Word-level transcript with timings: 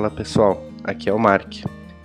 Fala 0.00 0.10
pessoal, 0.10 0.64
aqui 0.82 1.10
é 1.10 1.12
o 1.12 1.18
Mark. 1.18 1.56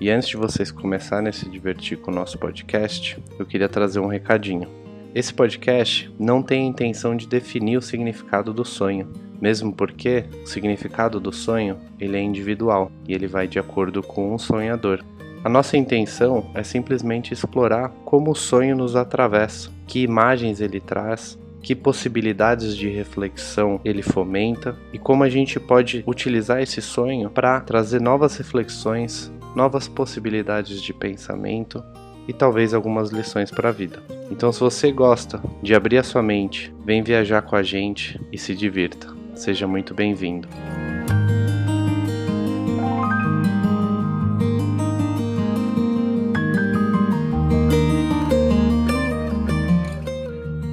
E 0.01 0.09
antes 0.09 0.27
de 0.27 0.35
vocês 0.35 0.69
começarem 0.69 1.29
a 1.29 1.31
se 1.31 1.49
divertir 1.49 1.97
com 1.97 2.11
o 2.11 2.13
nosso 2.13 2.37
podcast, 2.37 3.17
eu 3.39 3.45
queria 3.45 3.69
trazer 3.69 4.01
um 4.01 4.07
recadinho. 4.07 4.67
Esse 5.15 5.33
podcast 5.33 6.13
não 6.19 6.43
tem 6.43 6.63
a 6.63 6.67
intenção 6.67 7.15
de 7.15 7.25
definir 7.25 7.77
o 7.77 7.81
significado 7.81 8.53
do 8.53 8.65
sonho, 8.65 9.07
mesmo 9.39 9.71
porque 9.71 10.25
o 10.43 10.45
significado 10.45 11.21
do 11.21 11.31
sonho 11.31 11.77
ele 11.97 12.17
é 12.17 12.21
individual 12.21 12.91
e 13.07 13.13
ele 13.13 13.27
vai 13.27 13.47
de 13.47 13.59
acordo 13.59 14.03
com 14.03 14.33
um 14.33 14.37
sonhador. 14.37 15.01
A 15.41 15.47
nossa 15.47 15.77
intenção 15.77 16.51
é 16.53 16.63
simplesmente 16.63 17.33
explorar 17.33 17.93
como 18.03 18.31
o 18.31 18.35
sonho 18.35 18.75
nos 18.75 18.97
atravessa, 18.97 19.69
que 19.87 20.01
imagens 20.01 20.59
ele 20.59 20.81
traz, 20.81 21.39
que 21.65 21.75
possibilidades 21.75 22.77
de 22.77 22.87
reflexão 22.87 23.81
ele 23.83 24.03
fomenta 24.03 24.77
e 24.93 24.99
como 24.99 25.23
a 25.23 25.29
gente 25.29 25.59
pode 25.59 26.03
utilizar 26.05 26.61
esse 26.61 26.79
sonho 26.79 27.27
para 27.27 27.59
trazer 27.59 27.99
novas 27.99 28.37
reflexões, 28.37 29.33
novas 29.55 29.87
possibilidades 29.87 30.79
de 30.79 30.93
pensamento 30.93 31.83
e 32.27 32.33
talvez 32.33 32.71
algumas 32.71 33.09
lições 33.09 33.49
para 33.49 33.69
a 33.69 33.71
vida. 33.71 33.97
Então, 34.29 34.51
se 34.51 34.59
você 34.59 34.91
gosta 34.91 35.41
de 35.63 35.73
abrir 35.73 35.97
a 35.97 36.03
sua 36.03 36.21
mente, 36.21 36.71
vem 36.85 37.01
viajar 37.01 37.41
com 37.41 37.55
a 37.55 37.63
gente 37.63 38.21
e 38.31 38.37
se 38.37 38.53
divirta. 38.53 39.07
Seja 39.33 39.65
muito 39.65 39.91
bem-vindo. 39.91 40.47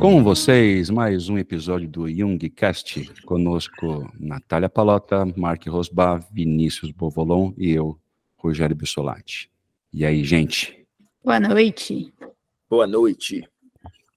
Com 0.02 0.20
vocês, 0.24 0.90
mais 0.90 1.28
um 1.28 1.38
episódio 1.38 1.88
do 1.88 2.10
Jungcast. 2.10 3.08
Conosco, 3.24 4.12
Natália 4.18 4.68
Palota, 4.68 5.24
Mark 5.36 5.64
Rosbach, 5.68 6.26
Vinícius 6.32 6.90
Bovolon 6.90 7.52
e 7.56 7.70
eu, 7.70 7.96
Rogério 8.36 8.74
Bissolati. 8.74 9.48
E 9.92 10.04
aí, 10.04 10.24
gente? 10.24 10.84
Boa 11.24 11.38
noite. 11.38 12.12
Boa 12.68 12.84
noite. 12.84 13.48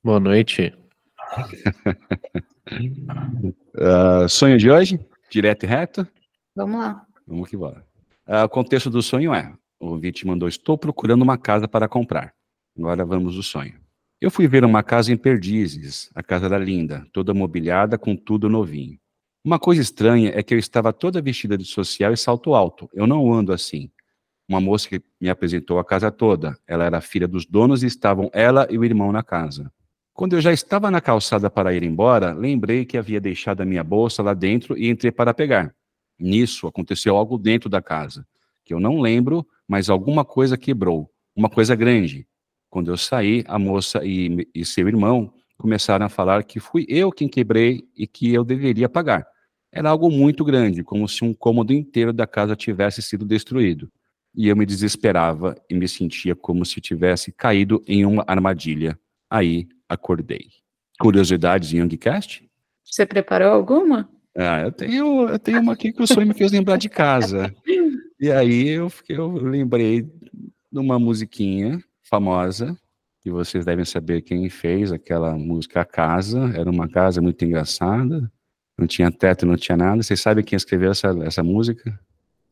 Boa 0.03 0.19
noite. 0.19 0.73
uh, 3.77 4.25
sonho 4.27 4.57
de 4.57 4.71
hoje? 4.71 4.99
Direto 5.29 5.65
e 5.65 5.67
reto? 5.67 6.07
Vamos 6.55 6.79
lá. 6.79 7.05
Vamos 7.27 7.47
que 7.47 7.55
bora. 7.55 7.85
Uh, 8.27 8.43
o 8.43 8.49
contexto 8.49 8.89
do 8.89 9.03
sonho 9.03 9.35
é: 9.35 9.53
o 9.79 9.89
ouvinte 9.89 10.25
mandou, 10.25 10.49
estou 10.49 10.79
procurando 10.79 11.21
uma 11.21 11.37
casa 11.37 11.67
para 11.67 11.87
comprar. 11.87 12.33
Agora 12.75 13.05
vamos 13.05 13.35
ao 13.35 13.43
sonho. 13.43 13.84
Eu 14.21 14.31
fui 14.31 14.47
ver 14.47 14.63
uma 14.63 14.81
casa 14.81 15.11
em 15.11 15.17
Perdizes. 15.17 16.09
A 16.15 16.23
casa 16.23 16.45
era 16.45 16.57
linda, 16.57 17.05
toda 17.11 17.33
mobiliada, 17.33 17.97
com 17.97 18.15
tudo 18.15 18.49
novinho. 18.49 18.97
Uma 19.43 19.59
coisa 19.59 19.81
estranha 19.81 20.31
é 20.33 20.41
que 20.41 20.53
eu 20.53 20.57
estava 20.57 20.93
toda 20.93 21.21
vestida 21.21 21.57
de 21.57 21.65
social 21.65 22.13
e 22.13 22.17
salto 22.17 22.55
alto. 22.55 22.89
Eu 22.93 23.05
não 23.05 23.31
ando 23.33 23.51
assim. 23.51 23.91
Uma 24.47 24.61
moça 24.61 24.87
que 24.87 25.01
me 25.19 25.29
apresentou 25.29 25.79
a 25.79 25.85
casa 25.85 26.09
toda. 26.11 26.57
Ela 26.65 26.85
era 26.85 27.01
filha 27.01 27.27
dos 27.27 27.45
donos 27.45 27.83
e 27.83 27.87
estavam 27.87 28.29
ela 28.33 28.65
e 28.69 28.77
o 28.77 28.85
irmão 28.85 29.11
na 29.11 29.21
casa. 29.21 29.71
Quando 30.13 30.33
eu 30.33 30.41
já 30.41 30.53
estava 30.53 30.89
na 30.89 31.01
calçada 31.01 31.49
para 31.49 31.73
ir 31.73 31.83
embora, 31.83 32.31
lembrei 32.31 32.85
que 32.85 32.97
havia 32.97 33.19
deixado 33.19 33.61
a 33.61 33.65
minha 33.65 33.83
bolsa 33.83 34.23
lá 34.23 34.33
dentro 34.33 34.77
e 34.77 34.89
entrei 34.89 35.11
para 35.11 35.33
pegar. 35.33 35.75
Nisso 36.17 36.67
aconteceu 36.67 37.17
algo 37.17 37.37
dentro 37.37 37.69
da 37.69 37.81
casa, 37.81 38.25
que 38.63 38.73
eu 38.73 38.79
não 38.79 39.01
lembro, 39.01 39.45
mas 39.67 39.89
alguma 39.89 40.23
coisa 40.23 40.57
quebrou, 40.57 41.11
uma 41.35 41.49
coisa 41.49 41.75
grande. 41.75 42.25
Quando 42.75 42.91
eu 42.91 42.97
saí, 42.97 43.41
a 43.47 43.57
moça 43.57 44.01
e, 44.03 44.49
e 44.53 44.65
seu 44.65 44.85
irmão 44.85 45.31
começaram 45.57 46.05
a 46.05 46.09
falar 46.09 46.43
que 46.43 46.59
fui 46.59 46.85
eu 46.89 47.09
quem 47.09 47.25
quebrei 47.25 47.87
e 47.95 48.05
que 48.05 48.33
eu 48.33 48.43
deveria 48.43 48.89
pagar. 48.89 49.25
Era 49.71 49.89
algo 49.89 50.11
muito 50.11 50.43
grande, 50.43 50.83
como 50.83 51.07
se 51.07 51.23
um 51.23 51.33
cômodo 51.33 51.71
inteiro 51.71 52.11
da 52.11 52.27
casa 52.27 52.53
tivesse 52.53 53.01
sido 53.01 53.23
destruído. 53.23 53.89
E 54.35 54.49
eu 54.49 54.57
me 54.57 54.65
desesperava 54.65 55.55
e 55.69 55.73
me 55.73 55.87
sentia 55.87 56.35
como 56.35 56.65
se 56.65 56.81
tivesse 56.81 57.31
caído 57.31 57.81
em 57.87 58.05
uma 58.05 58.25
armadilha. 58.27 58.99
Aí 59.29 59.69
acordei. 59.87 60.49
Curiosidades 60.99 61.71
em 61.71 61.77
Youngcast? 61.77 62.45
Você 62.83 63.05
preparou 63.05 63.53
alguma? 63.53 64.09
Ah, 64.35 64.63
eu 64.63 64.71
tenho, 64.73 65.29
eu 65.29 65.39
tenho 65.39 65.61
uma 65.61 65.71
aqui 65.71 65.93
que 65.93 66.03
o 66.03 66.07
sonho 66.07 66.27
me 66.27 66.33
fez 66.33 66.51
lembrar 66.51 66.75
de 66.75 66.89
casa. 66.89 67.55
E 68.17 68.31
aí 68.31 68.69
eu, 68.69 68.89
eu 69.09 69.29
lembrei 69.29 70.01
de 70.01 70.79
uma 70.79 70.97
musiquinha 70.97 71.81
famosa, 72.05 72.77
que 73.21 73.31
vocês 73.31 73.65
devem 73.65 73.83
saber 73.83 74.21
quem 74.21 74.49
fez 74.49 74.91
aquela 74.91 75.35
música 75.35 75.81
A 75.81 75.85
Casa. 75.85 76.51
Era 76.55 76.69
uma 76.69 76.87
casa 76.87 77.21
muito 77.21 77.43
engraçada, 77.43 78.31
não 78.77 78.87
tinha 78.87 79.11
teto, 79.11 79.45
não 79.45 79.57
tinha 79.57 79.75
nada. 79.75 80.01
Vocês 80.01 80.21
sabem 80.21 80.43
quem 80.43 80.55
escreveu 80.55 80.91
essa, 80.91 81.07
essa 81.23 81.43
música? 81.43 81.99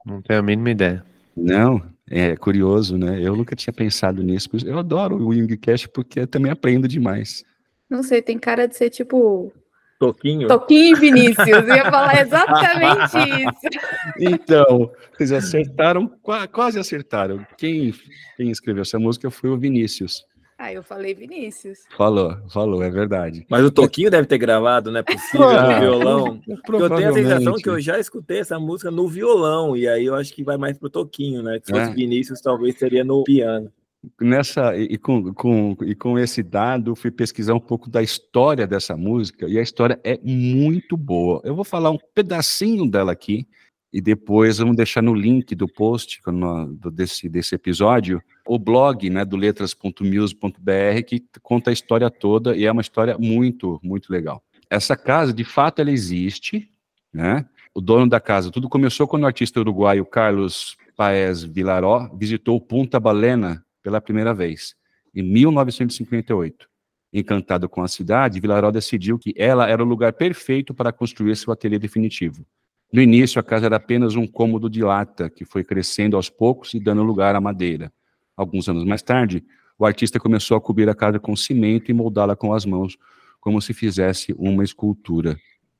Não 0.05 0.21
tenho 0.21 0.39
a 0.39 0.43
mínima 0.43 0.71
ideia. 0.71 1.05
Não, 1.35 1.81
é 2.09 2.35
curioso, 2.35 2.97
né? 2.97 3.19
Eu 3.21 3.35
nunca 3.35 3.55
tinha 3.55 3.73
pensado 3.73 4.21
nisso. 4.23 4.49
Eu 4.65 4.79
adoro 4.79 5.15
o 5.17 5.29
Wingcast 5.29 5.89
porque 5.89 6.21
eu 6.21 6.27
também 6.27 6.51
aprendo 6.51 6.87
demais. 6.87 7.43
Não 7.89 8.03
sei, 8.03 8.21
tem 8.21 8.39
cara 8.39 8.67
de 8.67 8.75
ser 8.75 8.89
tipo 8.89 9.53
Toquinho. 9.99 10.47
Toquinho 10.47 10.97
e 10.97 10.99
Vinícius. 10.99 11.47
Eu 11.47 11.67
ia 11.67 11.85
falar 11.91 12.21
exatamente 12.21 13.17
isso. 13.17 13.81
Então, 14.19 14.91
vocês 15.13 15.31
acertaram, 15.31 16.11
quase 16.51 16.79
acertaram. 16.79 17.45
Quem, 17.57 17.93
quem 18.37 18.51
escreveu 18.51 18.81
essa 18.81 18.99
música 18.99 19.29
foi 19.31 19.49
o 19.49 19.57
Vinícius. 19.57 20.25
Ah, 20.57 20.71
eu 20.71 20.83
falei 20.83 21.13
Vinícius. 21.13 21.79
Falou, 21.97 22.37
falou, 22.49 22.83
é 22.83 22.89
verdade. 22.89 23.45
Mas 23.49 23.65
o 23.65 23.71
Toquinho 23.71 24.09
deve 24.09 24.27
ter 24.27 24.37
gravado, 24.37 24.91
não 24.91 24.99
é 24.99 25.03
possível, 25.03 25.51
no 25.51 25.79
violão. 25.79 26.41
eu 26.47 26.89
tenho 26.89 27.09
a 27.09 27.13
sensação 27.13 27.53
que 27.55 27.69
eu 27.69 27.81
já 27.81 27.99
escutei 27.99 28.39
essa 28.39 28.59
música 28.59 28.89
no 28.89 29.07
violão, 29.07 29.75
e 29.75 29.87
aí 29.87 30.05
eu 30.05 30.15
acho 30.15 30.33
que 30.33 30.43
vai 30.43 30.55
mais 30.55 30.77
pro 30.77 30.89
Toquinho, 30.89 31.41
né? 31.41 31.59
Se 31.61 31.71
fosse 31.71 31.91
é. 31.91 31.93
Vinícius, 31.93 32.39
talvez 32.39 32.77
seria 32.77 33.03
no 33.03 33.23
piano 33.23 33.71
nessa 34.19 34.75
e 34.75 34.97
com, 34.97 35.33
com, 35.33 35.77
e 35.83 35.95
com 35.95 36.19
esse 36.19 36.43
dado 36.43 36.95
fui 36.95 37.11
pesquisar 37.11 37.53
um 37.53 37.59
pouco 37.59 37.89
da 37.89 38.01
história 38.01 38.67
dessa 38.67 38.97
música 38.97 39.47
e 39.47 39.57
a 39.57 39.61
história 39.61 39.99
é 40.03 40.19
muito 40.23 40.97
boa. 40.97 41.41
Eu 41.43 41.55
vou 41.55 41.63
falar 41.63 41.91
um 41.91 41.97
pedacinho 42.13 42.89
dela 42.89 43.11
aqui 43.11 43.47
e 43.91 44.01
depois 44.01 44.57
vamos 44.57 44.75
deixar 44.75 45.01
no 45.01 45.13
link 45.13 45.53
do 45.55 45.67
post 45.67 46.19
no, 46.27 46.73
desse, 46.91 47.29
desse 47.29 47.55
episódio 47.55 48.21
o 48.45 48.57
blog 48.59 49.09
né, 49.09 49.23
do 49.23 49.37
letras.muse.br 49.37 51.03
que 51.07 51.23
conta 51.41 51.69
a 51.69 51.73
história 51.73 52.09
toda 52.09 52.55
e 52.55 52.65
é 52.65 52.71
uma 52.71 52.81
história 52.81 53.17
muito, 53.17 53.79
muito 53.83 54.11
legal. 54.11 54.43
Essa 54.69 54.97
casa, 54.97 55.31
de 55.31 55.43
fato, 55.43 55.79
ela 55.79 55.91
existe, 55.91 56.69
né? 57.13 57.45
O 57.75 57.81
dono 57.81 58.07
da 58.07 58.19
casa, 58.19 58.51
tudo 58.51 58.69
começou 58.69 59.07
quando 59.07 59.23
o 59.23 59.25
artista 59.27 59.59
uruguaio 59.59 60.05
Carlos 60.05 60.77
Paes 60.95 61.43
Vilaró 61.43 62.09
visitou 62.15 62.59
Punta 62.61 62.99
Balena 62.99 63.63
pela 63.83 64.01
primeira 64.01 64.33
vez, 64.33 64.73
em 65.13 65.21
1958. 65.21 66.67
Encantado 67.13 67.69
com 67.69 67.83
a 67.83 67.87
cidade, 67.87 68.39
Vilaró 68.39 68.71
decidiu 68.71 69.19
que 69.19 69.33
ela 69.37 69.69
era 69.69 69.83
o 69.83 69.85
lugar 69.85 70.13
perfeito 70.13 70.73
para 70.73 70.91
construir 70.91 71.35
seu 71.35 71.53
ateliê 71.53 71.77
definitivo. 71.77 72.43
No 72.91 73.01
início, 73.01 73.39
a 73.39 73.43
casa 73.43 73.67
era 73.67 73.75
apenas 73.75 74.15
um 74.15 74.25
cômodo 74.25 74.69
de 74.69 74.81
lata, 74.81 75.29
que 75.29 75.45
foi 75.45 75.63
crescendo 75.63 76.15
aos 76.15 76.29
poucos 76.29 76.73
e 76.73 76.79
dando 76.79 77.03
lugar 77.03 77.35
à 77.35 77.41
madeira. 77.41 77.91
Alguns 78.35 78.67
anos 78.67 78.83
mais 78.83 79.03
tarde, 79.03 79.43
o 79.77 79.85
artista 79.85 80.19
começou 80.19 80.57
a 80.57 80.61
cobrir 80.61 80.89
a 80.89 80.95
casa 80.95 81.19
com 81.19 81.35
cimento 81.35 81.91
e 81.91 81.93
moldá-la 81.93 82.35
com 82.35 82.53
as 82.53 82.65
mãos, 82.65 82.97
como 83.39 83.61
se 83.61 83.73
fizesse 83.73 84.33
uma 84.37 84.63
escultura. 84.63 85.37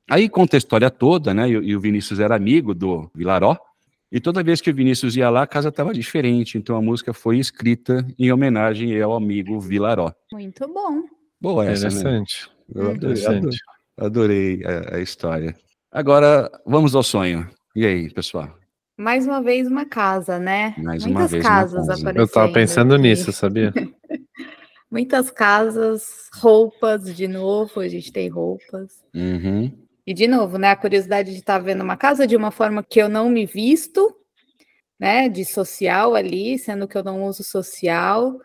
Aí 0.08 0.28
conta 0.28 0.56
a 0.56 0.58
história 0.58 0.90
toda, 0.90 1.32
né? 1.32 1.48
E, 1.48 1.74
o 1.74 1.80
Vinícius 1.80 2.20
era 2.20 2.36
amigo 2.36 2.74
do 2.74 3.10
Vilaró, 3.14 3.58
e 4.10 4.20
toda 4.20 4.42
vez 4.42 4.60
que 4.60 4.70
o 4.70 4.74
Vinícius 4.74 5.16
ia 5.16 5.28
lá, 5.28 5.42
a 5.42 5.46
casa 5.46 5.68
estava 5.68 5.92
diferente. 5.92 6.56
Então 6.56 6.76
a 6.76 6.82
música 6.82 7.12
foi 7.12 7.38
escrita 7.38 8.06
em 8.18 8.30
homenagem 8.32 9.00
ao 9.00 9.14
amigo 9.14 9.58
Vilaró. 9.60 10.12
Muito 10.32 10.66
bom. 10.68 11.02
Boa 11.40 11.66
essa, 11.66 11.88
né? 11.88 11.94
Interessante. 11.94 12.48
Né? 12.68 12.82
Eu 12.82 12.90
adorei, 12.92 13.26
adorei, 13.26 13.58
adorei 13.98 14.64
a, 14.64 14.96
a, 14.96 15.00
história. 15.00 15.54
Agora, 15.90 16.50
vamos 16.64 16.94
ao 16.94 17.02
sonho. 17.02 17.48
E 17.74 17.84
aí, 17.84 18.10
pessoal? 18.12 18.56
Mais 18.96 19.26
uma 19.26 19.42
vez 19.42 19.66
uma 19.66 19.84
casa, 19.84 20.38
né? 20.38 20.74
Mais 20.78 21.04
Muitas 21.04 21.22
uma 21.22 21.26
vez 21.28 21.42
casas 21.42 21.72
uma 21.72 21.86
casa. 21.88 22.00
aparecendo. 22.00 22.18
Eu 22.18 22.24
estava 22.24 22.52
pensando 22.52 22.94
aqui. 22.94 23.02
nisso, 23.02 23.32
sabia? 23.32 23.72
Muitas 24.90 25.28
casas, 25.28 26.28
roupas, 26.32 27.14
de 27.14 27.26
novo, 27.26 27.80
a 27.80 27.88
gente 27.88 28.12
tem 28.12 28.28
roupas. 28.28 29.02
Uhum. 29.12 29.83
E 30.06 30.12
de 30.12 30.26
novo, 30.26 30.58
né, 30.58 30.70
a 30.70 30.76
curiosidade 30.76 31.32
de 31.32 31.38
estar 31.38 31.58
vendo 31.58 31.82
uma 31.82 31.96
casa 31.96 32.26
de 32.26 32.36
uma 32.36 32.50
forma 32.50 32.82
que 32.82 33.00
eu 33.00 33.08
não 33.08 33.30
me 33.30 33.46
visto, 33.46 34.14
né, 34.98 35.28
de 35.28 35.44
social 35.44 36.14
ali, 36.14 36.58
sendo 36.58 36.86
que 36.86 36.96
eu 36.96 37.02
não 37.02 37.24
uso 37.24 37.42
social. 37.42 38.38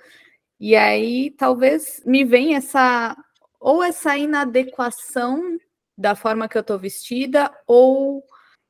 E 0.59 0.75
aí 0.75 1.31
talvez 1.31 2.01
me 2.05 2.23
venha 2.23 2.57
essa 2.57 3.15
ou 3.59 3.83
essa 3.83 4.17
inadequação 4.17 5.57
da 5.97 6.15
forma 6.15 6.47
que 6.47 6.57
eu 6.57 6.61
estou 6.61 6.79
vestida 6.79 7.51
ou 7.67 8.23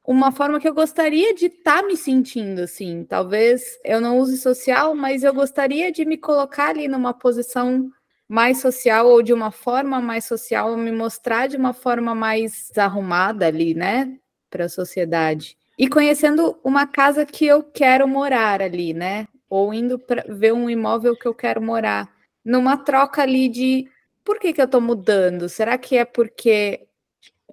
uma 0.03 0.31
forma 0.31 0.59
que 0.59 0.67
eu 0.67 0.73
gostaria 0.73 1.35
de 1.35 1.45
estar 1.45 1.81
tá 1.81 1.87
me 1.87 1.95
sentindo 1.95 2.61
assim. 2.61 3.05
Talvez 3.05 3.61
eu 3.85 4.01
não 4.01 4.17
use 4.17 4.37
social, 4.39 4.95
mas 4.95 5.23
eu 5.23 5.33
gostaria 5.33 5.91
de 5.91 6.05
me 6.05 6.17
colocar 6.17 6.69
ali 6.69 6.87
numa 6.87 7.13
posição 7.13 7.91
mais 8.29 8.59
social 8.61 9.07
ou 9.07 9.23
de 9.23 9.33
uma 9.33 9.51
forma 9.51 9.99
mais 9.99 10.25
social, 10.25 10.77
me 10.77 10.91
mostrar 10.91 11.47
de 11.47 11.57
uma 11.57 11.73
forma 11.73 12.13
mais 12.13 12.71
arrumada 12.77 13.47
ali, 13.47 13.73
né, 13.73 14.17
para 14.49 14.65
a 14.65 14.69
sociedade. 14.69 15.57
e 15.77 15.87
conhecendo 15.87 16.59
uma 16.63 16.85
casa 16.85 17.25
que 17.25 17.45
eu 17.45 17.63
quero 17.63 18.05
morar 18.07 18.61
ali, 18.61 18.93
né? 18.93 19.27
Ou 19.49 19.73
indo 19.73 19.97
para 19.97 20.25
ver 20.27 20.53
um 20.53 20.69
imóvel 20.69 21.15
que 21.15 21.25
eu 21.27 21.33
quero 21.33 21.61
morar, 21.61 22.09
numa 22.43 22.77
troca 22.77 23.21
ali 23.21 23.47
de 23.47 23.89
por 24.23 24.39
que, 24.39 24.51
que 24.53 24.61
eu 24.61 24.65
estou 24.65 24.81
mudando? 24.81 25.47
Será 25.49 25.77
que 25.77 25.97
é 25.97 26.03
porque 26.05 26.85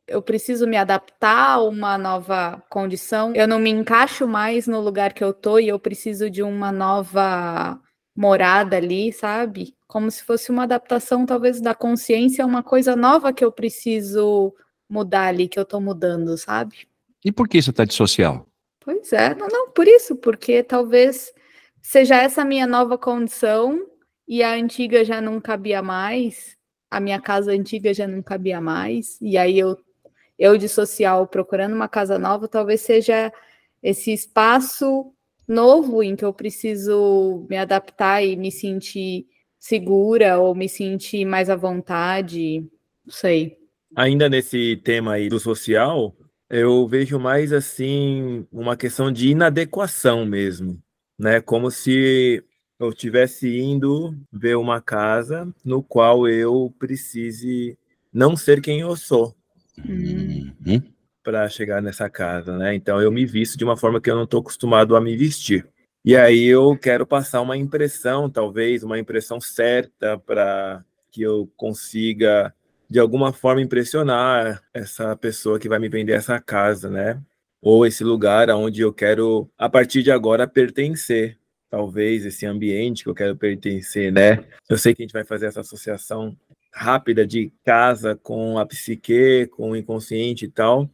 eu 0.09 0.21
preciso 0.23 0.67
me 0.67 0.77
adaptar 0.77 1.53
a 1.55 1.63
uma 1.63 1.97
nova 1.97 2.63
condição? 2.69 3.33
Eu 3.35 3.47
não 3.49 3.59
me 3.61 3.71
encaixo 3.71 4.27
mais 4.27 4.67
no 4.67 4.81
lugar 4.81 5.13
que 5.13 5.23
eu 5.25 5.33
tô 5.33 5.59
e 5.59 5.69
eu 5.69 5.79
preciso 5.79 6.29
de 6.29 6.43
uma 6.43 6.73
nova 6.73 7.81
morada 8.17 8.77
ali, 8.77 9.13
sabe? 9.13 9.77
Como 9.87 10.11
se 10.11 10.25
fosse 10.25 10.51
uma 10.51 10.63
adaptação, 10.63 11.27
talvez, 11.27 11.61
da 11.61 11.75
consciência, 11.75 12.47
uma 12.47 12.63
coisa 12.63 12.97
nova 12.97 13.33
que 13.33 13.45
eu 13.45 13.53
preciso 13.53 14.55
mudar 14.89 15.27
ali, 15.27 15.49
que 15.49 15.59
eu 15.59 15.65
tô 15.65 15.81
mudando, 15.81 16.37
sabe? 16.39 16.89
E 17.25 17.31
por 17.31 17.47
que 17.47 17.59
isso 17.59 17.71
está 17.71 17.85
de 17.85 17.93
social? 17.93 18.47
Pois 18.81 19.13
é, 19.13 19.35
não, 19.35 19.49
não, 19.49 19.71
por 19.71 19.87
isso, 19.87 20.17
porque 20.17 20.63
talvez 20.63 21.33
seja 21.83 22.17
essa 22.17 22.45
minha 22.45 22.67
nova 22.67 22.97
condição 22.97 23.85
e 24.27 24.43
a 24.43 24.55
antiga 24.55 25.05
já 25.05 25.21
não 25.21 25.41
cabia 25.41 25.83
mais, 25.83 26.57
a 26.91 27.01
minha 27.01 27.21
casa 27.21 27.53
antiga 27.53 27.93
já 27.93 28.07
não 28.07 28.23
cabia 28.23 28.61
mais, 28.61 29.21
e 29.21 29.37
aí 29.37 29.59
eu, 29.59 29.77
eu 30.39 30.57
de 30.57 30.69
social 30.69 31.27
procurando 31.27 31.75
uma 31.75 31.89
casa 31.89 32.19
nova, 32.19 32.49
talvez 32.49 32.81
seja 32.81 33.33
esse 33.83 34.13
espaço 34.13 35.13
novo 35.47 36.03
em 36.03 36.17
que 36.17 36.25
eu 36.25 36.33
preciso 36.33 37.47
me 37.49 37.57
adaptar 37.57 38.23
e 38.23 38.37
me 38.37 38.51
sentir 38.51 39.27
segura 39.59 40.39
ou 40.39 40.55
me 40.55 40.69
sentir 40.69 41.25
mais 41.25 41.49
à 41.51 41.57
vontade, 41.57 42.61
não 43.05 43.13
sei. 43.13 43.59
Ainda 43.95 44.29
nesse 44.29 44.77
tema 44.85 45.15
aí 45.15 45.29
do 45.29 45.41
social, 45.41 46.15
eu 46.51 46.87
vejo 46.87 47.19
mais 47.19 47.53
assim 47.53 48.47
uma 48.53 48.77
questão 48.77 49.11
de 49.11 49.29
inadequação 49.29 50.27
mesmo, 50.27 50.81
né? 51.19 51.41
Como 51.41 51.71
se 51.71 52.45
eu 52.79 52.91
estivesse 52.91 53.59
indo 53.59 54.15
ver 54.33 54.57
uma 54.57 54.81
casa 54.81 55.53
no 55.65 55.83
qual 55.83 56.29
eu 56.29 56.75
precise 56.79 57.79
não 58.13 58.37
ser 58.37 58.61
quem 58.61 58.81
eu 58.81 58.95
sou 58.97 59.35
Uhum. 59.85 60.83
Para 61.27 61.49
chegar 61.49 61.83
nessa 61.83 62.09
casa, 62.09 62.57
né? 62.57 62.73
Então 62.73 63.03
eu 63.03 63.11
me 63.11 63.27
visto 63.27 63.59
de 63.59 63.65
uma 63.65 63.77
forma 63.77 64.01
que 64.01 64.09
eu 64.09 64.15
não 64.15 64.23
estou 64.23 64.39
acostumado 64.39 64.95
a 64.95 65.01
me 65.01 65.17
vestir. 65.17 65.67
E 66.05 66.15
aí 66.17 66.45
eu 66.47 66.79
quero 66.79 67.05
passar 67.05 67.41
uma 67.41 67.57
impressão, 67.57 68.31
talvez 68.31 68.85
uma 68.85 68.97
impressão 68.97 69.41
certa 69.41 70.17
para 70.17 70.85
que 71.11 71.23
eu 71.23 71.51
consiga 71.57 72.55
de 72.89 73.01
alguma 73.01 73.33
forma 73.33 73.61
impressionar 73.61 74.63
essa 74.73 75.17
pessoa 75.17 75.59
que 75.59 75.69
vai 75.69 75.81
me 75.81 75.89
vender 75.89 76.13
essa 76.13 76.41
casa, 76.41 76.89
né? 76.89 77.21
Ou 77.61 77.85
esse 77.85 78.05
lugar 78.05 78.49
aonde 78.49 78.83
eu 78.83 78.93
quero 78.93 79.51
a 79.59 79.69
partir 79.69 80.05
de 80.05 80.13
agora 80.13 80.47
pertencer, 80.47 81.37
talvez 81.69 82.25
esse 82.25 82.47
ambiente 82.47 83.03
que 83.03 83.11
eu 83.11 83.15
quero 83.17 83.35
pertencer, 83.35 84.13
né? 84.13 84.45
Eu 84.71 84.79
sei 84.79 84.95
que 84.95 85.03
a 85.03 85.05
gente 85.05 85.13
vai 85.13 85.25
fazer 85.25 85.47
essa 85.47 85.61
associação 85.61 86.37
rápida 86.73 87.27
de 87.27 87.53
casa 87.65 88.15
com 88.15 88.61
a 88.61 88.65
psique, 88.65 89.49
com 89.49 89.73
o 89.73 89.77
inconsciente 89.77 90.45
e 90.45 90.49
tal, 90.49 90.89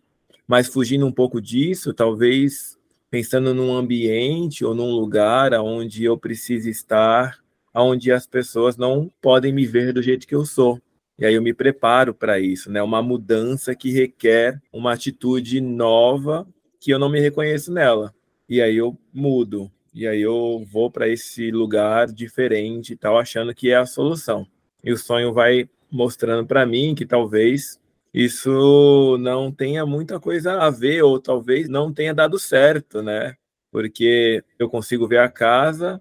mas 0.52 0.68
fugindo 0.68 1.06
um 1.06 1.10
pouco 1.10 1.40
disso, 1.40 1.94
talvez 1.94 2.78
pensando 3.10 3.54
num 3.54 3.74
ambiente 3.74 4.66
ou 4.66 4.74
num 4.74 4.90
lugar 4.90 5.54
onde 5.54 6.04
eu 6.04 6.18
preciso 6.18 6.68
estar, 6.68 7.38
onde 7.74 8.12
as 8.12 8.26
pessoas 8.26 8.76
não 8.76 9.10
podem 9.22 9.50
me 9.50 9.64
ver 9.64 9.94
do 9.94 10.02
jeito 10.02 10.26
que 10.26 10.34
eu 10.34 10.44
sou. 10.44 10.78
E 11.18 11.24
aí 11.24 11.32
eu 11.32 11.40
me 11.40 11.54
preparo 11.54 12.12
para 12.12 12.38
isso, 12.38 12.70
né? 12.70 12.82
Uma 12.82 13.00
mudança 13.00 13.74
que 13.74 13.90
requer 13.92 14.60
uma 14.70 14.92
atitude 14.92 15.58
nova 15.58 16.46
que 16.78 16.90
eu 16.90 16.98
não 16.98 17.08
me 17.08 17.18
reconheço 17.18 17.72
nela. 17.72 18.14
E 18.46 18.60
aí 18.60 18.76
eu 18.76 18.94
mudo. 19.10 19.72
E 19.94 20.06
aí 20.06 20.20
eu 20.20 20.66
vou 20.70 20.90
para 20.90 21.08
esse 21.08 21.50
lugar 21.50 22.08
diferente 22.08 22.94
tal, 22.94 23.16
achando 23.16 23.54
que 23.54 23.70
é 23.70 23.76
a 23.76 23.86
solução. 23.86 24.46
E 24.84 24.92
o 24.92 24.98
sonho 24.98 25.32
vai 25.32 25.66
mostrando 25.90 26.46
para 26.46 26.66
mim 26.66 26.94
que 26.94 27.06
talvez 27.06 27.80
isso 28.12 29.16
não 29.20 29.50
tenha 29.50 29.86
muita 29.86 30.20
coisa 30.20 30.60
a 30.60 30.70
ver 30.70 31.02
ou 31.02 31.18
talvez 31.18 31.68
não 31.68 31.92
tenha 31.92 32.14
dado 32.14 32.38
certo, 32.38 33.02
né? 33.02 33.36
Porque 33.70 34.44
eu 34.58 34.68
consigo 34.68 35.08
ver 35.08 35.18
a 35.18 35.30
casa, 35.30 36.00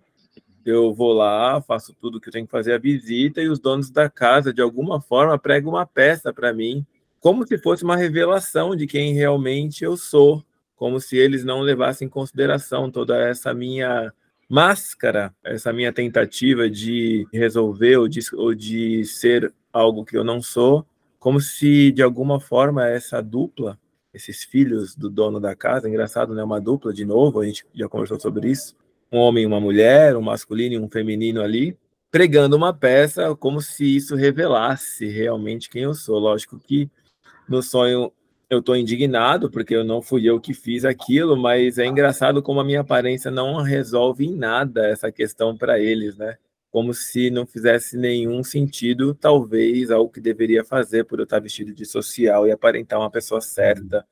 eu 0.66 0.94
vou 0.94 1.14
lá, 1.14 1.62
faço 1.62 1.96
tudo 2.00 2.20
que 2.20 2.30
eu 2.30 2.34
tenho 2.34 2.46
que 2.46 2.52
fazer 2.52 2.74
a 2.74 2.78
visita 2.78 3.42
e 3.42 3.48
os 3.48 3.60
donos 3.60 3.90
da 3.90 4.10
casa, 4.10 4.54
de 4.54 4.62
alguma 4.62 5.00
forma, 5.02 5.40
pregam 5.40 5.72
uma 5.72 5.86
peça 5.86 6.34
para 6.34 6.54
mim, 6.54 6.86
como 7.20 7.48
se 7.48 7.58
fosse 7.58 7.84
uma 7.84 7.96
revelação 7.96 8.76
de 8.76 8.88
quem 8.88 9.14
realmente 9.14 9.84
eu 9.84 9.96
sou, 9.96 10.44
como 10.76 11.00
se 11.00 11.16
eles 11.16 11.44
não 11.46 11.62
levassem 11.62 12.08
em 12.08 12.10
consideração 12.10 12.92
toda 12.92 13.18
essa 13.18 13.54
minha 13.54 14.12
máscara, 14.50 15.34
essa 15.44 15.72
minha 15.72 15.94
tentativa 15.94 16.70
de 16.70 17.26
resolver 17.32 17.98
ou 17.98 18.08
de, 18.08 18.20
ou 18.34 18.54
de 18.54 19.06
ser 19.06 19.54
algo 19.72 20.04
que 20.04 20.18
eu 20.18 20.24
não 20.24 20.42
sou, 20.42 20.86
como 21.22 21.40
se 21.40 21.92
de 21.92 22.02
alguma 22.02 22.40
forma 22.40 22.90
essa 22.90 23.22
dupla, 23.22 23.80
esses 24.12 24.44
filhos 24.44 24.96
do 24.96 25.08
dono 25.08 25.40
da 25.40 25.56
casa, 25.56 25.88
engraçado, 25.88 26.34
né? 26.34 26.44
Uma 26.44 26.60
dupla 26.60 26.92
de 26.92 27.06
novo, 27.06 27.40
a 27.40 27.46
gente 27.46 27.64
já 27.76 27.88
conversou 27.88 28.20
sobre 28.20 28.50
isso, 28.50 28.76
um 29.12 29.20
homem 29.20 29.44
e 29.44 29.46
uma 29.46 29.60
mulher, 29.60 30.18
um 30.18 30.22
masculino 30.22 30.74
e 30.74 30.80
um 30.80 30.90
feminino 30.90 31.40
ali, 31.40 31.78
pregando 32.10 32.56
uma 32.58 32.74
peça 32.74 33.36
como 33.36 33.62
se 33.62 33.96
isso 33.96 34.16
revelasse 34.16 35.08
realmente 35.10 35.70
quem 35.70 35.84
eu 35.84 35.94
sou. 35.94 36.18
Lógico 36.18 36.58
que 36.58 36.90
no 37.48 37.62
sonho 37.62 38.12
eu 38.50 38.58
estou 38.58 38.76
indignado 38.76 39.48
porque 39.52 39.76
eu 39.76 39.84
não 39.84 40.02
fui 40.02 40.28
eu 40.28 40.42
que 40.42 40.56
fiz 40.56 40.84
aquilo, 40.84 41.38
mas 41.38 41.78
é 41.78 41.86
engraçado 41.86 42.42
como 42.42 42.60
a 42.60 42.66
minha 42.66 42.82
aparência 42.82 43.30
não 43.30 43.62
resolve 43.62 44.26
em 44.26 44.36
nada 44.36 44.88
essa 44.88 45.12
questão 45.12 45.56
para 45.56 45.80
eles, 45.80 46.18
né? 46.18 46.36
Como 46.72 46.94
se 46.94 47.30
não 47.30 47.46
fizesse 47.46 47.98
nenhum 47.98 48.44
sentido, 48.44 49.14
talvez, 49.14 49.92
algo 49.92 50.12
que 50.12 50.22
deveria 50.22 50.64
fazer 50.64 51.04
por 51.04 51.20
eu 51.20 51.26
estar 51.26 51.40
vestido 51.40 51.74
de 51.74 51.86
social 51.86 52.48
e 52.48 52.52
aparentar 52.52 52.98
uma 52.98 53.12
pessoa 53.12 53.42
certa, 53.42 54.06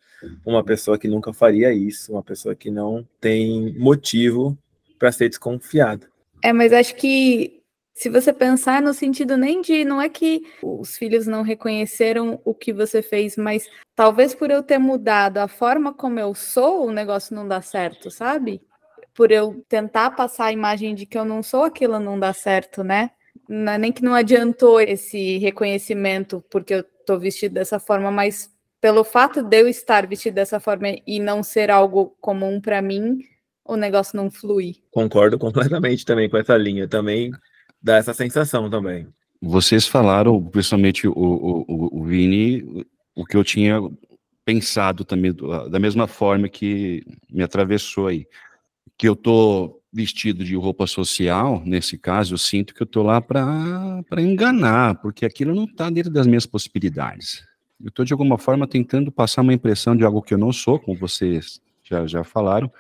uma 0.46 0.64
pessoa 0.64 1.00
que 1.00 1.08
nunca 1.08 1.32
faria 1.32 1.74
isso, 1.74 2.12
uma 2.12 2.24
pessoa 2.24 2.54
que 2.54 2.70
não 2.70 3.08
tem 3.22 3.74
motivo 3.80 4.58
para 5.00 5.12
ser 5.12 5.30
desconfiado. 5.30 6.08
É, 6.44 6.52
mas 6.52 6.74
acho 6.74 6.96
que 6.96 7.60
se 8.00 8.10
você 8.10 8.32
pensar 8.32 8.82
no 8.82 8.94
sentido 8.94 9.36
nem 9.36 9.62
de 9.62 9.84
não 9.84 10.02
é 10.02 10.08
que 10.08 10.44
os 10.64 10.98
filhos 10.98 11.28
não 11.28 11.42
reconheceram 11.42 12.40
o 12.46 12.54
que 12.54 12.72
você 12.72 13.02
fez, 13.02 13.36
mas 13.36 13.70
talvez 13.94 14.34
por 14.34 14.50
eu 14.50 14.64
ter 14.64 14.78
mudado 14.78 15.38
a 15.38 15.50
forma 15.50 15.94
como 15.94 16.18
eu 16.18 16.34
sou, 16.34 16.88
o 16.88 16.92
negócio 16.92 17.36
não 17.36 17.46
dá 17.46 17.62
certo, 17.62 18.10
sabe? 18.10 18.62
Por 19.20 19.34
eu 19.34 19.62
tentar 19.68 20.12
passar 20.12 20.46
a 20.46 20.52
imagem 20.54 20.96
de 20.96 21.06
que 21.06 21.18
eu 21.18 21.26
não 21.26 21.44
sou 21.44 21.66
aquilo 21.66 22.00
não 22.00 22.18
dá 22.18 22.32
certo, 22.32 22.86
né? 22.86 23.12
Não 23.50 23.78
nem 23.78 23.92
que 23.92 24.02
não 24.02 24.14
adiantou 24.14 24.80
esse 24.80 25.38
reconhecimento 25.40 26.42
porque 26.50 26.76
eu 26.76 26.86
tô 27.06 27.20
vestido 27.20 27.56
dessa 27.56 27.82
forma, 27.82 28.10
mas 28.10 28.50
pelo 28.80 29.04
fato 29.04 29.44
de 29.44 29.60
eu 29.60 29.68
estar 29.68 30.08
vestido 30.08 30.36
dessa 30.36 30.58
forma 30.58 30.96
e 31.06 31.20
não 31.20 31.44
ser 31.44 31.70
algo 31.70 32.16
comum 32.22 32.62
para 32.62 32.82
mim, 32.82 33.20
o 33.66 33.76
negócio 33.76 34.16
não 34.16 34.32
flui. 34.32 34.78
Concordo 34.90 35.36
completamente 35.38 36.06
também 36.06 36.30
com 36.30 36.38
essa 36.38 36.56
linha. 36.56 36.88
Também 36.88 37.30
dá 37.84 37.98
essa 37.98 38.14
sensação 38.14 38.70
também. 38.70 39.06
Vocês 39.42 39.86
falaram, 39.86 40.42
principalmente 40.46 41.10
o, 41.10 41.12
o, 41.14 42.00
o 42.00 42.06
Vini, 42.06 42.86
o 43.14 43.26
que 43.26 43.36
eu 43.36 43.44
tinha 43.44 43.82
pensado 44.46 45.04
também, 45.04 45.36
da 45.70 45.78
mesma 45.78 46.08
forma 46.08 46.48
que 46.48 47.04
me 47.30 47.44
atravessou 47.44 48.08
aí. 48.08 48.26
Que 48.98 49.08
eu 49.08 49.16
tô 49.16 49.80
vestido 49.92 50.44
de 50.44 50.56
roupa 50.56 50.86
social, 50.86 51.62
nesse 51.66 51.98
caso, 51.98 52.36
eu 52.36 52.38
sinto 52.38 52.74
que 52.74 52.82
eu 52.82 52.88
tô 52.88 53.02
lá 53.02 53.20
para 53.20 54.04
enganar, 54.20 54.96
porque 55.02 55.26
aquilo 55.26 55.56
não 55.56 55.66
está 55.66 55.90
dentro 55.90 56.12
das 56.12 56.28
minhas 56.28 56.46
possibilidades. 56.46 57.44
Eu 57.82 57.90
estou, 57.90 58.06
de 58.06 58.14
alguma 58.14 58.38
forma, 58.38 58.68
tentando 58.68 59.12
passar 59.12 59.42
uma 59.42 59.54
impressão 59.54 59.96
de 59.96 60.04
algo 60.04 60.22
que 60.22 60.34
eu 60.34 60.38
não 60.38 60.54
sou, 60.54 60.80
como 60.80 60.98
vocês 60.98 61.60
já, 61.84 62.06
já 62.06 62.24
falaram, 62.24 62.72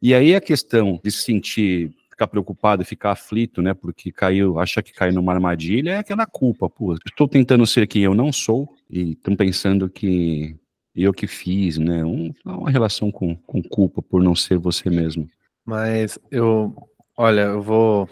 e 0.00 0.14
aí 0.14 0.34
a 0.34 0.40
questão 0.40 1.00
de 1.02 1.10
se 1.10 1.22
sentir, 1.22 1.92
ficar 2.10 2.26
preocupado, 2.26 2.84
ficar 2.84 3.12
aflito, 3.12 3.62
né, 3.62 3.72
porque 3.72 4.12
caiu, 4.12 4.58
acha 4.58 4.82
que 4.82 4.92
caiu 4.92 5.14
numa 5.14 5.32
armadilha, 5.32 5.92
é 5.92 5.98
aquela 5.98 6.26
culpa, 6.26 6.68
pô, 6.68 6.94
estou 7.06 7.26
tentando 7.26 7.66
ser 7.66 7.86
quem 7.86 8.02
eu 8.02 8.14
não 8.14 8.32
sou 8.32 8.68
e 8.90 9.12
estão 9.12 9.34
pensando 9.34 9.88
que 9.88 10.56
eu 10.94 11.14
que 11.14 11.26
fiz, 11.26 11.78
né, 11.78 12.04
um, 12.04 12.32
uma 12.44 12.70
relação 12.70 13.10
com, 13.10 13.34
com 13.34 13.62
culpa 13.62 14.02
por 14.02 14.22
não 14.22 14.34
ser 14.34 14.58
você 14.58 14.90
mesmo. 14.90 15.28
Mas 15.68 16.18
eu, 16.30 16.74
olha, 17.14 17.42
eu 17.42 17.60
vou, 17.60 18.08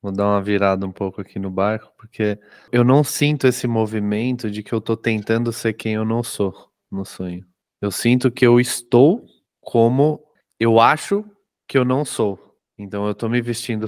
vou 0.00 0.12
dar 0.12 0.28
uma 0.28 0.40
virada 0.40 0.86
um 0.86 0.92
pouco 0.92 1.20
aqui 1.20 1.40
no 1.40 1.50
barco, 1.50 1.92
porque 1.98 2.38
eu 2.70 2.84
não 2.84 3.02
sinto 3.02 3.48
esse 3.48 3.66
movimento 3.66 4.48
de 4.48 4.62
que 4.62 4.72
eu 4.72 4.78
estou 4.78 4.96
tentando 4.96 5.52
ser 5.52 5.72
quem 5.72 5.94
eu 5.94 6.04
não 6.04 6.22
sou 6.22 6.54
no 6.88 7.04
sonho. 7.04 7.44
Eu 7.82 7.90
sinto 7.90 8.30
que 8.30 8.46
eu 8.46 8.60
estou 8.60 9.24
como 9.60 10.22
eu 10.60 10.78
acho 10.78 11.24
que 11.66 11.76
eu 11.76 11.84
não 11.84 12.04
sou. 12.04 12.38
Então 12.78 13.08
eu 13.08 13.14
tô 13.16 13.28
me 13.28 13.42
vestindo 13.42 13.86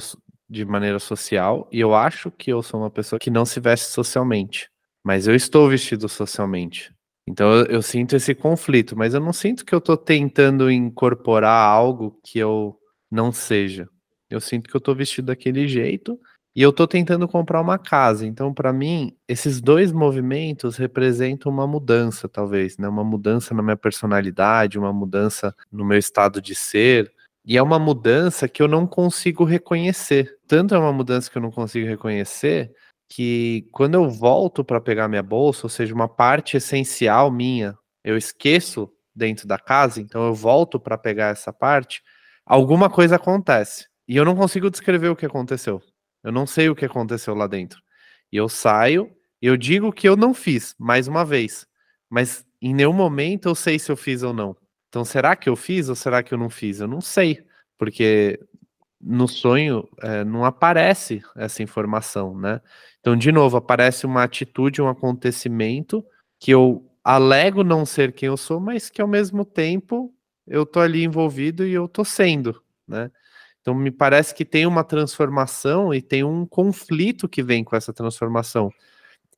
de 0.51 0.65
maneira 0.65 0.99
social 0.99 1.69
e 1.71 1.79
eu 1.79 1.95
acho 1.95 2.29
que 2.29 2.53
eu 2.53 2.61
sou 2.61 2.81
uma 2.81 2.91
pessoa 2.91 3.21
que 3.21 3.31
não 3.31 3.45
se 3.45 3.61
veste 3.61 3.87
socialmente. 3.87 4.69
Mas 5.05 5.29
eu 5.29 5.35
estou 5.37 5.69
vestido 5.69 6.09
socialmente. 6.09 6.93
Então 7.25 7.53
eu, 7.53 7.67
eu, 7.67 7.83
sinto 7.83 8.17
esse 8.17 8.35
conflito, 8.35 8.97
mas 8.97 9.15
eu 9.15 9.21
não 9.21 9.33
sinto 9.33 9.65
que 9.65 9.73
eu 9.73 9.81
tô 9.81 9.97
tentando 9.97 10.69
incorporar 10.69 11.69
algo 11.69 12.19
que 12.25 12.41
eu 12.41 12.77
não 13.13 13.31
seja. 13.31 13.89
Eu 14.31 14.41
sinto 14.41 14.71
que 14.71 14.75
eu 14.75 14.81
tô 14.81 14.95
vestido 14.95 15.27
daquele 15.27 15.69
jeito 15.69 16.19
e 16.57 16.63
eu 16.63 16.73
tô 16.73 16.87
tentando 16.87 17.29
comprar 17.29 17.61
uma 17.61 17.79
casa. 17.79 18.27
Então, 18.27 18.53
para 18.53 18.73
mim, 18.73 19.15
esses 19.29 19.61
dois 19.61 19.93
movimentos 19.93 20.77
representam 20.77 21.53
uma 21.53 21.67
mudança, 21.67 22.29
talvez, 22.29 22.79
né? 22.79 22.89
Uma 22.89 23.05
mudança 23.05 23.55
na 23.55 23.63
minha 23.63 23.77
personalidade, 23.77 24.79
uma 24.79 24.93
mudança 24.93 25.55
no 25.71 25.85
meu 25.85 25.99
estado 25.99 26.41
de 26.41 26.55
ser. 26.55 27.13
E 27.45 27.57
é 27.59 27.63
uma 27.63 27.79
mudança 27.79 28.49
que 28.49 28.63
eu 28.63 28.69
não 28.69 28.87
consigo 28.87 29.45
reconhecer. 29.45 30.39
Tanto 30.49 30.75
é 30.75 30.79
uma 30.79 30.93
mudança 30.93 31.31
que 31.31 31.37
eu 31.37 31.43
não 31.43 31.51
consigo 31.51 31.87
reconhecer 31.87 32.73
que 33.09 33.69
quando 33.73 33.95
eu 33.95 34.09
volto 34.09 34.65
para 34.65 34.81
pegar 34.81 35.07
minha 35.07 35.23
bolsa, 35.23 35.67
ou 35.67 35.71
seja, 35.71 35.95
uma 35.95 36.09
parte 36.09 36.57
essencial 36.57 37.31
minha, 37.31 37.77
eu 38.03 38.17
esqueço 38.17 38.91
dentro 39.15 39.47
da 39.47 39.59
casa, 39.59 40.01
então 40.01 40.25
eu 40.25 40.35
volto 40.35 40.81
para 40.81 40.97
pegar 40.97 41.29
essa 41.29 41.53
parte, 41.53 42.03
alguma 42.45 42.91
coisa 42.91 43.17
acontece. 43.17 43.87
E 44.07 44.17
eu 44.17 44.25
não 44.25 44.37
consigo 44.37 44.71
descrever 44.71 45.09
o 45.09 45.17
que 45.17 45.27
aconteceu. 45.27 45.81
Eu 46.23 46.33
não 46.33 46.47
sei 46.47 46.69
o 46.69 46.75
que 46.75 46.85
aconteceu 46.85 47.35
lá 47.35 47.47
dentro. 47.47 47.81
E 48.31 48.37
eu 48.37 48.49
saio, 48.49 49.11
eu 49.41 49.57
digo 49.57 49.93
que 49.93 50.09
eu 50.09 50.17
não 50.17 50.33
fiz, 50.33 50.75
mais 50.79 51.09
uma 51.09 51.25
vez. 51.25 51.67
Mas 52.09 52.45
em 52.61 52.75
nenhum 52.75 52.93
momento 52.93 53.49
eu 53.49 53.55
sei 53.55 53.79
se 53.79 53.91
eu 53.91 53.97
fiz 53.97 54.23
ou 54.23 54.33
não. 54.33 54.57
Então, 54.89 55.05
será 55.05 55.35
que 55.35 55.49
eu 55.49 55.57
fiz 55.57 55.89
ou 55.89 55.95
será 55.95 56.23
que 56.23 56.35
eu 56.35 56.39
não 56.39 56.51
fiz? 56.51 56.81
Eu 56.81 56.87
não 56.87 57.01
sei, 57.01 57.43
porque 57.79 58.39
no 59.01 59.27
sonho 59.27 59.89
é, 60.01 60.23
não 60.23 60.45
aparece 60.45 61.23
essa 61.35 61.63
informação, 61.63 62.39
né? 62.39 62.61
Então, 63.01 63.17
de 63.17 63.33
novo, 63.33 63.57
aparece 63.57 64.07
uma 64.07 64.23
atitude, 64.23 64.83
um 64.83 64.89
acontecimento 64.89 66.05
que 66.39 66.53
eu 66.53 66.89
alego 67.03 67.65
não 67.65 67.85
ser 67.85 68.13
quem 68.13 68.29
eu 68.29 68.37
sou, 68.37 68.61
mas 68.61 68.91
que 68.91 69.03
ao 69.03 69.09
mesmo 69.09 69.45
tempo 69.45 70.15
eu 70.47 70.67
tô 70.67 70.81
ali 70.81 71.05
envolvido 71.05 71.67
e 71.67 71.73
eu 71.73 71.89
tô 71.89 72.05
sendo, 72.05 72.63
né? 72.87 73.11
Então 73.61 73.75
me 73.75 73.91
parece 73.91 74.35
que 74.35 74.45
tem 74.45 74.67
uma 74.67 74.83
transformação 74.83 75.95
e 75.95 76.03
tem 76.03 76.25
um 76.25 76.45
conflito 76.45 77.29
que 77.29 77.43
vem 77.43 77.63
com 77.63 77.77
essa 77.77 77.93
transformação 77.93 78.71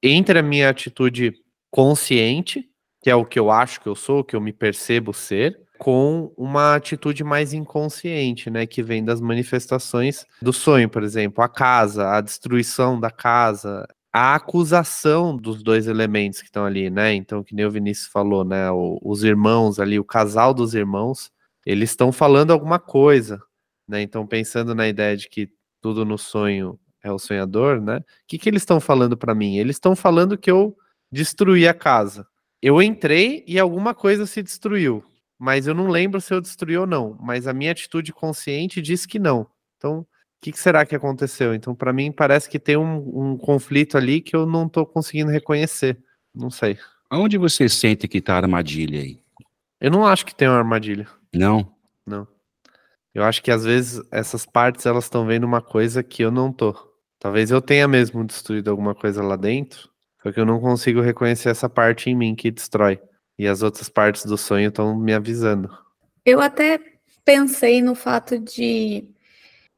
entre 0.02 0.38
a 0.38 0.42
minha 0.42 0.70
atitude 0.70 1.34
consciente, 1.70 2.68
que 3.02 3.10
é 3.10 3.14
o 3.14 3.24
que 3.24 3.38
eu 3.38 3.50
acho 3.50 3.80
que 3.80 3.88
eu 3.88 3.94
sou, 3.94 4.24
que 4.24 4.34
eu 4.34 4.40
me 4.40 4.52
percebo 4.52 5.12
ser, 5.12 5.60
com 5.78 6.32
uma 6.36 6.76
atitude 6.76 7.24
mais 7.24 7.52
inconsciente, 7.52 8.48
né, 8.48 8.66
que 8.66 8.82
vem 8.82 9.04
das 9.04 9.20
manifestações 9.20 10.24
do 10.40 10.52
sonho, 10.52 10.88
por 10.88 11.02
exemplo, 11.02 11.42
a 11.42 11.48
casa, 11.48 12.10
a 12.10 12.20
destruição 12.20 12.98
da 12.98 13.10
casa, 13.10 13.86
a 14.14 14.36
acusação 14.36 15.36
dos 15.36 15.62
dois 15.62 15.88
elementos 15.88 16.40
que 16.40 16.46
estão 16.46 16.64
ali, 16.64 16.88
né? 16.88 17.12
Então, 17.14 17.42
que 17.42 17.54
nem 17.54 17.66
o 17.66 17.70
Vinícius 17.70 18.06
falou, 18.06 18.44
né, 18.44 18.70
o, 18.70 19.00
os 19.02 19.24
irmãos 19.24 19.80
ali, 19.80 19.98
o 19.98 20.04
casal 20.04 20.54
dos 20.54 20.74
irmãos, 20.74 21.32
eles 21.66 21.90
estão 21.90 22.12
falando 22.12 22.52
alguma 22.52 22.78
coisa, 22.78 23.42
né? 23.88 24.02
Então, 24.02 24.26
pensando 24.26 24.74
na 24.74 24.86
ideia 24.86 25.16
de 25.16 25.28
que 25.28 25.50
tudo 25.80 26.04
no 26.04 26.16
sonho 26.16 26.78
é 27.02 27.10
o 27.10 27.18
sonhador, 27.18 27.80
né? 27.80 27.98
O 27.98 28.02
que, 28.28 28.38
que 28.38 28.48
eles 28.48 28.62
estão 28.62 28.80
falando 28.80 29.16
para 29.16 29.34
mim? 29.34 29.56
Eles 29.56 29.76
estão 29.76 29.96
falando 29.96 30.38
que 30.38 30.50
eu 30.50 30.76
destruí 31.10 31.66
a 31.66 31.74
casa. 31.74 32.26
Eu 32.62 32.80
entrei 32.80 33.44
e 33.46 33.58
alguma 33.58 33.94
coisa 33.94 34.26
se 34.26 34.42
destruiu 34.42 35.04
mas 35.38 35.66
eu 35.66 35.74
não 35.74 35.88
lembro 35.88 36.20
se 36.20 36.32
eu 36.32 36.40
destruí 36.40 36.76
ou 36.76 36.86
não. 36.86 37.18
Mas 37.20 37.46
a 37.46 37.52
minha 37.52 37.72
atitude 37.72 38.12
consciente 38.12 38.80
diz 38.80 39.04
que 39.04 39.18
não. 39.18 39.46
Então, 39.76 40.06
que, 40.44 40.52
que, 40.52 40.58
será 40.58 40.84
que 40.84 40.94
aconteceu? 40.94 41.54
Então, 41.54 41.74
para 41.74 41.90
mim, 41.90 42.12
parece 42.12 42.50
que 42.50 42.58
tem 42.58 42.76
um, 42.76 43.30
um, 43.32 43.38
conflito 43.38 43.96
ali 43.96 44.20
que 44.20 44.36
eu 44.36 44.44
não 44.44 44.66
estou 44.66 44.84
conseguindo 44.84 45.30
reconhecer. 45.30 45.96
Não 46.34 46.50
sei. 46.50 46.78
Aonde 47.08 47.38
você 47.38 47.66
sente 47.66 48.06
que 48.06 48.18
está 48.18 48.34
a 48.34 48.38
armadilha 48.38 49.00
aí? 49.00 49.18
Eu 49.80 49.90
não 49.90 50.06
acho 50.06 50.26
que 50.26 50.34
tem 50.34 50.46
uma 50.46 50.58
armadilha. 50.58 51.08
Não? 51.34 51.72
Não. 52.06 52.28
Eu 53.14 53.24
acho 53.24 53.42
que 53.42 53.50
às 53.50 53.64
vezes 53.64 54.02
essas 54.10 54.44
partes 54.44 54.84
elas 54.84 55.04
estão 55.04 55.24
vendo 55.24 55.44
uma 55.44 55.62
coisa 55.62 56.02
que 56.02 56.22
eu 56.22 56.30
não 56.30 56.52
tô. 56.52 56.74
Talvez 57.18 57.50
eu 57.50 57.62
tenha 57.62 57.88
mesmo 57.88 58.22
destruído 58.22 58.70
alguma 58.70 58.94
coisa 58.94 59.22
lá 59.22 59.36
dentro, 59.36 59.88
só 60.22 60.30
que 60.30 60.38
eu 60.38 60.44
não 60.44 60.60
consigo 60.60 61.00
reconhecer 61.00 61.48
essa 61.48 61.70
parte 61.70 62.10
em 62.10 62.14
mim 62.14 62.34
que 62.34 62.50
destrói. 62.50 63.00
E 63.38 63.46
as 63.48 63.62
outras 63.62 63.88
partes 63.88 64.26
do 64.26 64.36
sonho 64.36 64.68
estão 64.68 64.94
me 64.94 65.14
avisando. 65.14 65.70
Eu 66.22 66.38
até 66.38 66.78
pensei 67.24 67.80
no 67.80 67.94
fato 67.94 68.38
de 68.38 69.08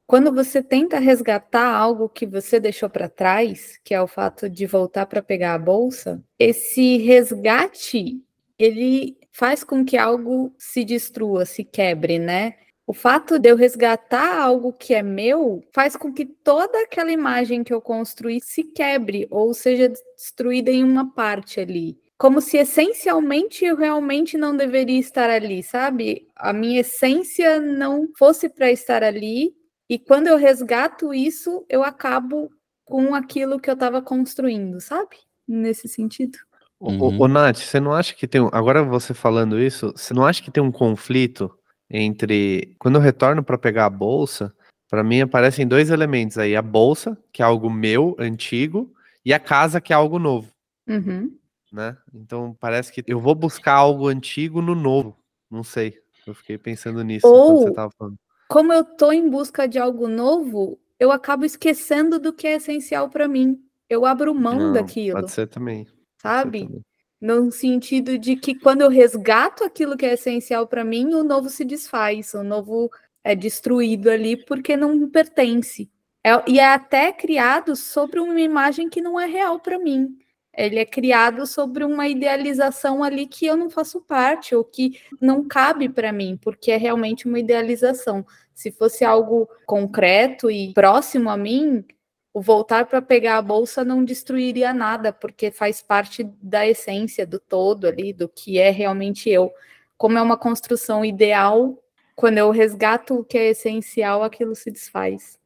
quando 0.06 0.32
você 0.32 0.62
tenta 0.62 0.98
resgatar 0.98 1.68
algo 1.74 2.08
que 2.08 2.26
você 2.26 2.60
deixou 2.60 2.88
para 2.88 3.08
trás, 3.08 3.78
que 3.84 3.92
é 3.92 4.00
o 4.00 4.06
fato 4.06 4.48
de 4.48 4.66
voltar 4.66 5.06
para 5.06 5.22
pegar 5.22 5.54
a 5.54 5.58
bolsa, 5.58 6.22
esse 6.38 6.98
resgate 6.98 8.22
ele 8.58 9.16
faz 9.32 9.64
com 9.64 9.84
que 9.84 9.96
algo 9.96 10.54
se 10.56 10.84
destrua, 10.84 11.44
se 11.44 11.64
quebre, 11.64 12.18
né? 12.18 12.54
O 12.86 12.92
fato 12.92 13.38
de 13.38 13.50
eu 13.50 13.56
resgatar 13.56 14.40
algo 14.40 14.72
que 14.72 14.94
é 14.94 15.02
meu 15.02 15.62
faz 15.74 15.96
com 15.96 16.12
que 16.12 16.24
toda 16.24 16.82
aquela 16.82 17.10
imagem 17.10 17.64
que 17.64 17.74
eu 17.74 17.80
construí 17.80 18.40
se 18.40 18.62
quebre 18.62 19.26
ou 19.28 19.52
seja 19.52 19.88
destruída 19.88 20.70
em 20.70 20.84
uma 20.84 21.12
parte 21.12 21.58
ali 21.58 21.98
como 22.18 22.40
se 22.40 22.56
essencialmente 22.56 23.64
eu 23.64 23.76
realmente 23.76 24.38
não 24.38 24.56
deveria 24.56 24.98
estar 24.98 25.28
ali, 25.28 25.62
sabe? 25.62 26.26
A 26.34 26.52
minha 26.52 26.80
essência 26.80 27.60
não 27.60 28.08
fosse 28.16 28.48
para 28.48 28.72
estar 28.72 29.02
ali, 29.02 29.54
e 29.88 29.98
quando 29.98 30.26
eu 30.26 30.36
resgato 30.36 31.12
isso, 31.12 31.64
eu 31.68 31.82
acabo 31.82 32.50
com 32.84 33.14
aquilo 33.14 33.60
que 33.60 33.68
eu 33.68 33.74
estava 33.74 34.00
construindo, 34.00 34.80
sabe? 34.80 35.16
Nesse 35.46 35.88
sentido. 35.88 36.38
Uhum. 36.80 37.18
Ô, 37.18 37.24
ô, 37.24 37.28
Nath, 37.28 37.58
você 37.58 37.80
não 37.80 37.92
acha 37.92 38.14
que 38.14 38.26
tem. 38.26 38.40
Um... 38.40 38.50
Agora 38.52 38.82
você 38.82 39.14
falando 39.14 39.58
isso, 39.58 39.92
você 39.96 40.12
não 40.12 40.24
acha 40.24 40.42
que 40.42 40.50
tem 40.50 40.62
um 40.62 40.72
conflito 40.72 41.50
entre. 41.88 42.74
Quando 42.78 42.96
eu 42.96 43.00
retorno 43.00 43.42
para 43.42 43.56
pegar 43.56 43.86
a 43.86 43.90
bolsa, 43.90 44.54
para 44.88 45.02
mim 45.02 45.20
aparecem 45.20 45.66
dois 45.66 45.90
elementos 45.90 46.36
aí: 46.36 46.54
a 46.54 46.62
bolsa, 46.62 47.16
que 47.32 47.40
é 47.40 47.44
algo 47.44 47.70
meu, 47.70 48.14
antigo, 48.18 48.92
e 49.24 49.32
a 49.32 49.38
casa, 49.38 49.80
que 49.80 49.92
é 49.92 49.96
algo 49.96 50.18
novo. 50.18 50.52
Uhum 50.86 51.32
né? 51.76 51.96
Então 52.14 52.56
parece 52.58 52.92
que 52.92 53.04
eu 53.06 53.20
vou 53.20 53.34
buscar 53.34 53.74
algo 53.74 54.08
antigo 54.08 54.62
no 54.62 54.74
novo. 54.74 55.16
Não 55.50 55.62
sei. 55.62 55.98
Eu 56.26 56.34
fiquei 56.34 56.58
pensando 56.58 57.04
nisso 57.04 57.26
Ou, 57.26 57.58
você 57.58 57.72
tava 57.72 57.92
falando. 57.96 58.18
Como 58.48 58.72
eu 58.72 58.84
tô 58.84 59.12
em 59.12 59.28
busca 59.28 59.66
de 59.66 59.78
algo 59.78 60.08
novo, 60.08 60.78
eu 60.98 61.10
acabo 61.10 61.44
esquecendo 61.44 62.18
do 62.18 62.32
que 62.32 62.46
é 62.46 62.56
essencial 62.56 63.08
para 63.08 63.26
mim. 63.26 63.60
Eu 63.88 64.04
abro 64.04 64.34
mão 64.34 64.58
Não, 64.58 64.72
daquilo. 64.72 65.20
Pode 65.20 65.32
ser 65.32 65.46
também. 65.46 65.86
Sabe? 66.20 66.60
Ser 66.60 66.66
também. 66.66 66.82
No 67.20 67.50
sentido 67.50 68.18
de 68.18 68.36
que 68.36 68.54
quando 68.54 68.82
eu 68.82 68.90
resgato 68.90 69.64
aquilo 69.64 69.96
que 69.96 70.04
é 70.04 70.14
essencial 70.14 70.66
para 70.66 70.84
mim, 70.84 71.14
o 71.14 71.24
novo 71.24 71.48
se 71.48 71.64
desfaz, 71.64 72.34
o 72.34 72.42
novo 72.42 72.90
é 73.24 73.34
destruído 73.34 74.10
ali 74.10 74.36
porque 74.36 74.76
não 74.76 74.94
me 74.94 75.06
pertence. 75.08 75.90
É, 76.22 76.30
e 76.46 76.58
é 76.58 76.74
até 76.74 77.12
criado 77.12 77.74
sobre 77.74 78.20
uma 78.20 78.40
imagem 78.40 78.88
que 78.88 79.00
não 79.00 79.18
é 79.18 79.26
real 79.26 79.58
para 79.60 79.78
mim 79.78 80.16
ele 80.56 80.78
é 80.78 80.84
criado 80.84 81.46
sobre 81.46 81.84
uma 81.84 82.08
idealização 82.08 83.04
ali 83.04 83.26
que 83.26 83.46
eu 83.46 83.56
não 83.56 83.68
faço 83.68 84.00
parte 84.00 84.54
ou 84.54 84.64
que 84.64 84.98
não 85.20 85.46
cabe 85.46 85.88
para 85.88 86.12
mim, 86.12 86.38
porque 86.40 86.70
é 86.70 86.76
realmente 86.76 87.26
uma 87.26 87.38
idealização. 87.38 88.24
Se 88.54 88.72
fosse 88.72 89.04
algo 89.04 89.48
concreto 89.66 90.50
e 90.50 90.72
próximo 90.72 91.28
a 91.28 91.36
mim, 91.36 91.84
o 92.32 92.40
voltar 92.40 92.86
para 92.86 93.02
pegar 93.02 93.38
a 93.38 93.42
bolsa 93.42 93.84
não 93.84 94.04
destruiria 94.04 94.72
nada, 94.72 95.12
porque 95.12 95.50
faz 95.50 95.82
parte 95.82 96.24
da 96.42 96.66
essência 96.66 97.26
do 97.26 97.38
todo 97.38 97.86
ali, 97.86 98.12
do 98.12 98.28
que 98.28 98.58
é 98.58 98.70
realmente 98.70 99.28
eu. 99.28 99.52
Como 99.96 100.18
é 100.18 100.22
uma 100.22 100.36
construção 100.36 101.04
ideal, 101.04 101.82
quando 102.14 102.38
eu 102.38 102.50
resgato 102.50 103.14
o 103.14 103.24
que 103.24 103.36
é 103.36 103.50
essencial, 103.50 104.22
aquilo 104.22 104.54
se 104.54 104.70
desfaz. 104.70 105.38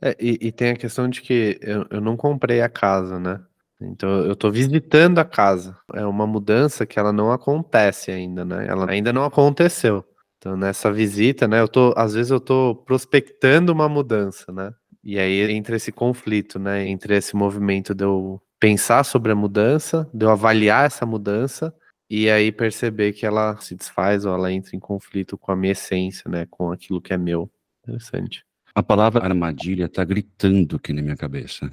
É, 0.00 0.14
e, 0.20 0.48
e, 0.48 0.52
tem 0.52 0.70
a 0.70 0.76
questão 0.76 1.08
de 1.08 1.22
que 1.22 1.58
eu, 1.62 1.86
eu 1.90 2.00
não 2.00 2.16
comprei 2.16 2.60
a 2.60 2.68
casa, 2.68 3.18
né? 3.18 3.40
Então 3.90 4.08
eu 4.24 4.32
estou 4.32 4.50
visitando 4.50 5.18
a 5.18 5.24
casa. 5.24 5.76
É 5.94 6.04
uma 6.04 6.26
mudança 6.26 6.86
que 6.86 6.98
ela 6.98 7.12
não 7.12 7.32
acontece 7.32 8.10
ainda, 8.10 8.44
né? 8.44 8.66
Ela 8.68 8.90
ainda 8.90 9.12
não 9.12 9.24
aconteceu. 9.24 10.04
Então 10.38 10.56
nessa 10.56 10.92
visita, 10.92 11.48
né, 11.48 11.60
eu 11.60 11.68
tô, 11.68 11.94
às 11.96 12.12
vezes 12.12 12.30
eu 12.30 12.36
estou 12.36 12.76
prospectando 12.76 13.72
uma 13.72 13.88
mudança, 13.88 14.52
né? 14.52 14.74
E 15.02 15.18
aí 15.18 15.50
entra 15.50 15.76
esse 15.76 15.90
conflito, 15.90 16.58
né, 16.58 16.86
entre 16.86 17.16
esse 17.16 17.34
movimento 17.34 17.94
de 17.94 18.04
eu 18.04 18.40
pensar 18.60 19.04
sobre 19.04 19.32
a 19.32 19.34
mudança, 19.34 20.08
de 20.12 20.24
eu 20.24 20.30
avaliar 20.30 20.86
essa 20.86 21.06
mudança 21.06 21.74
e 22.10 22.30
aí 22.30 22.52
perceber 22.52 23.12
que 23.12 23.24
ela 23.26 23.56
se 23.58 23.74
desfaz 23.74 24.26
ou 24.26 24.34
ela 24.34 24.52
entra 24.52 24.76
em 24.76 24.80
conflito 24.80 25.36
com 25.38 25.52
a 25.52 25.56
minha 25.56 25.72
essência, 25.72 26.30
né, 26.30 26.46
com 26.50 26.70
aquilo 26.70 27.00
que 27.00 27.12
é 27.12 27.18
meu. 27.18 27.50
Interessante. 27.82 28.44
A 28.74 28.82
palavra 28.82 29.24
armadilha 29.24 29.86
está 29.86 30.04
gritando 30.04 30.76
aqui 30.76 30.92
na 30.92 31.00
minha 31.00 31.16
cabeça 31.16 31.70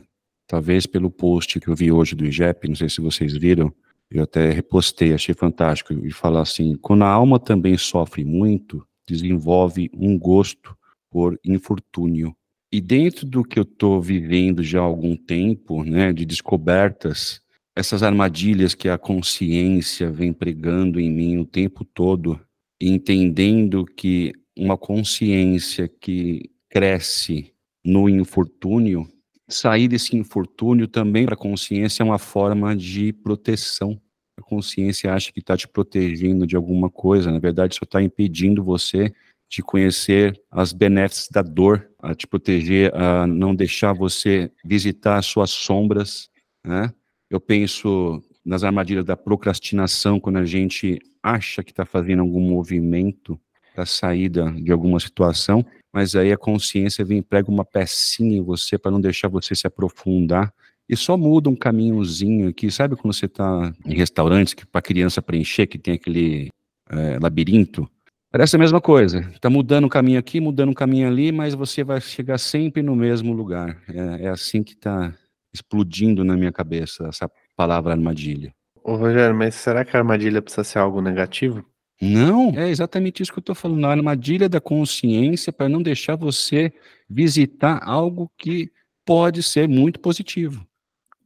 talvez 0.51 0.85
pelo 0.85 1.09
post 1.09 1.61
que 1.61 1.69
eu 1.69 1.73
vi 1.73 1.93
hoje 1.93 2.13
do 2.13 2.25
IGEP, 2.25 2.67
não 2.67 2.75
sei 2.75 2.89
se 2.89 2.99
vocês 2.99 3.37
viram, 3.37 3.73
eu 4.09 4.23
até 4.23 4.51
repostei, 4.51 5.13
achei 5.13 5.33
fantástico, 5.33 5.93
e 5.93 6.11
falar 6.11 6.41
assim, 6.41 6.75
quando 6.75 7.05
a 7.05 7.07
alma 7.07 7.39
também 7.39 7.77
sofre 7.77 8.25
muito, 8.25 8.85
desenvolve 9.07 9.89
um 9.93 10.19
gosto 10.19 10.75
por 11.09 11.39
infortúnio. 11.45 12.35
E 12.69 12.81
dentro 12.81 13.25
do 13.25 13.45
que 13.45 13.59
eu 13.59 13.63
estou 13.63 14.01
vivendo 14.01 14.61
já 14.61 14.81
há 14.81 14.83
algum 14.83 15.15
tempo, 15.15 15.85
né, 15.85 16.11
de 16.11 16.25
descobertas 16.25 17.39
essas 17.73 18.03
armadilhas 18.03 18.75
que 18.75 18.89
a 18.89 18.97
consciência 18.97 20.11
vem 20.11 20.33
pregando 20.33 20.99
em 20.99 21.09
mim 21.09 21.37
o 21.37 21.45
tempo 21.45 21.85
todo, 21.85 22.37
entendendo 22.77 23.85
que 23.85 24.33
uma 24.57 24.77
consciência 24.77 25.87
que 25.87 26.51
cresce 26.69 27.53
no 27.85 28.09
infortúnio, 28.09 29.07
sair 29.53 29.87
desse 29.87 30.15
infortúnio 30.15 30.87
também 30.87 31.25
para 31.25 31.35
a 31.35 31.37
consciência 31.37 32.03
é 32.03 32.05
uma 32.05 32.19
forma 32.19 32.75
de 32.75 33.13
proteção. 33.13 33.99
A 34.37 34.41
consciência 34.41 35.13
acha 35.13 35.31
que 35.31 35.39
está 35.39 35.55
te 35.55 35.67
protegendo 35.67 36.47
de 36.47 36.55
alguma 36.55 36.89
coisa, 36.89 37.31
na 37.31 37.39
verdade, 37.39 37.75
só 37.75 37.83
está 37.83 38.01
impedindo 38.01 38.63
você 38.63 39.13
de 39.49 39.61
conhecer 39.61 40.41
as 40.49 40.71
benéficas 40.71 41.27
da 41.29 41.41
dor, 41.41 41.89
a 41.99 42.15
te 42.15 42.25
proteger, 42.25 42.95
a 42.95 43.27
não 43.27 43.53
deixar 43.53 43.93
você 43.93 44.49
visitar 44.63 45.17
as 45.17 45.25
suas 45.25 45.51
sombras, 45.51 46.29
né? 46.65 46.93
Eu 47.29 47.39
penso 47.39 48.23
nas 48.45 48.63
armadilhas 48.63 49.05
da 49.05 49.17
procrastinação, 49.17 50.19
quando 50.19 50.37
a 50.37 50.45
gente 50.45 50.99
acha 51.21 51.63
que 51.63 51.71
está 51.71 51.85
fazendo 51.85 52.21
algum 52.21 52.41
movimento 52.41 53.39
para 53.75 53.85
saída 53.85 54.51
de 54.51 54.71
alguma 54.71 54.99
situação, 54.99 55.65
mas 55.93 56.15
aí 56.15 56.31
a 56.31 56.37
consciência 56.37 57.03
vem 57.03 57.21
prega 57.21 57.49
uma 57.49 57.65
pecinha 57.65 58.37
em 58.37 58.41
você 58.41 58.77
para 58.77 58.91
não 58.91 59.01
deixar 59.01 59.27
você 59.27 59.55
se 59.55 59.67
aprofundar 59.67 60.53
e 60.91 60.95
só 60.97 61.15
muda 61.15 61.49
um 61.49 61.55
caminhozinho 61.55 62.49
aqui. 62.49 62.69
Sabe 62.69 62.97
quando 62.97 63.13
você 63.13 63.25
está 63.25 63.73
em 63.85 63.95
restaurantes 63.95 64.53
que 64.53 64.65
para 64.65 64.81
criança 64.81 65.21
preencher, 65.21 65.65
que 65.65 65.77
tem 65.77 65.93
aquele 65.93 66.49
é, 66.89 67.17
labirinto? 67.17 67.89
Parece 68.29 68.57
a 68.57 68.59
mesma 68.59 68.81
coisa. 68.81 69.19
Está 69.33 69.49
mudando 69.49 69.85
um 69.85 69.89
caminho 69.89 70.19
aqui, 70.19 70.41
mudando 70.41 70.69
um 70.69 70.73
caminho 70.73 71.07
ali, 71.07 71.31
mas 71.31 71.53
você 71.53 71.81
vai 71.81 72.01
chegar 72.01 72.37
sempre 72.37 72.81
no 72.81 72.93
mesmo 72.93 73.33
lugar. 73.33 73.81
É, 73.87 74.25
é 74.25 74.27
assim 74.27 74.63
que 74.63 74.73
está 74.73 75.13
explodindo 75.53 76.25
na 76.25 76.35
minha 76.35 76.51
cabeça 76.51 77.07
essa 77.07 77.29
palavra 77.55 77.93
armadilha. 77.93 78.53
Ô, 78.83 78.95
Rogério, 78.95 79.35
mas 79.35 79.55
será 79.55 79.85
que 79.85 79.95
a 79.95 79.99
armadilha 79.99 80.41
precisa 80.41 80.63
ser 80.63 80.79
algo 80.79 81.01
negativo? 81.01 81.65
Não, 82.01 82.51
é 82.55 82.67
exatamente 82.69 83.21
isso 83.21 83.31
que 83.31 83.37
eu 83.37 83.41
estou 83.41 83.53
falando. 83.53 83.85
A 83.85 83.91
armadilha 83.91 84.49
da 84.49 84.59
consciência 84.59 85.53
para 85.53 85.69
não 85.69 85.83
deixar 85.83 86.15
você 86.15 86.73
visitar 87.07 87.79
algo 87.83 88.31
que 88.37 88.71
pode 89.05 89.43
ser 89.43 89.67
muito 89.67 89.99
positivo. 89.99 90.65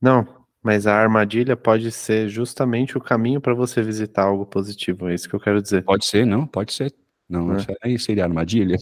Não, 0.02 0.28
mas 0.62 0.86
a 0.86 0.96
armadilha 0.96 1.56
pode 1.56 1.92
ser 1.92 2.28
justamente 2.28 2.98
o 2.98 3.02
caminho 3.02 3.40
para 3.40 3.54
você 3.54 3.82
visitar 3.82 4.24
algo 4.24 4.46
positivo. 4.46 5.08
É 5.08 5.14
isso 5.14 5.30
que 5.30 5.36
eu 5.36 5.40
quero 5.40 5.62
dizer. 5.62 5.84
Pode 5.84 6.06
ser, 6.06 6.26
não? 6.26 6.46
Pode 6.46 6.74
ser. 6.74 6.94
Não, 7.30 7.56
é. 7.56 7.66
aí 7.82 7.98
seria 7.98 8.24
armadilha. 8.24 8.78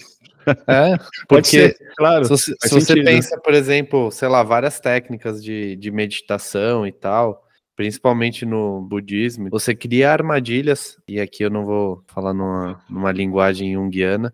É, 0.67 0.97
porque, 1.29 1.69
ser, 1.69 1.77
claro. 1.95 2.25
Se, 2.37 2.55
se 2.59 2.73
você 2.73 3.03
pensa, 3.03 3.39
por 3.39 3.53
exemplo, 3.53 4.11
sei 4.11 4.27
lá, 4.27 4.43
várias 4.43 4.79
técnicas 4.79 5.43
de, 5.43 5.75
de 5.75 5.91
meditação 5.91 6.87
e 6.87 6.91
tal, 6.91 7.42
principalmente 7.75 8.45
no 8.45 8.81
budismo, 8.81 9.49
você 9.49 9.75
cria 9.75 10.11
armadilhas, 10.11 10.97
e 11.07 11.19
aqui 11.19 11.43
eu 11.43 11.49
não 11.49 11.65
vou 11.65 12.03
falar 12.07 12.33
numa, 12.33 12.81
numa 12.89 13.11
linguagem 13.11 13.73
junguiana, 13.73 14.33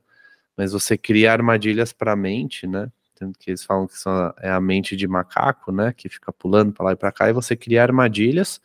mas 0.58 0.74
você 0.74 0.98
cria 0.98 1.32
armadilhas 1.32 1.94
para 1.94 2.14
a 2.14 2.16
mente, 2.16 2.68
né? 2.68 2.92
Tanto 3.16 3.38
que 3.38 3.52
eles 3.52 3.64
falam 3.64 3.88
que 3.88 3.98
são, 3.98 4.34
é 4.40 4.50
a 4.50 4.62
mente 4.62 4.96
de 4.96 5.08
macaco, 5.08 5.72
né? 5.72 5.94
Que 5.96 6.10
fica 6.10 6.32
pulando 6.32 6.74
para 6.74 6.86
lá 6.86 6.92
e 6.94 6.96
para 6.96 7.12
cá, 7.12 7.30
e 7.30 7.34
você 7.34 7.56
cria 7.56 7.82
armadilhas 7.82 8.62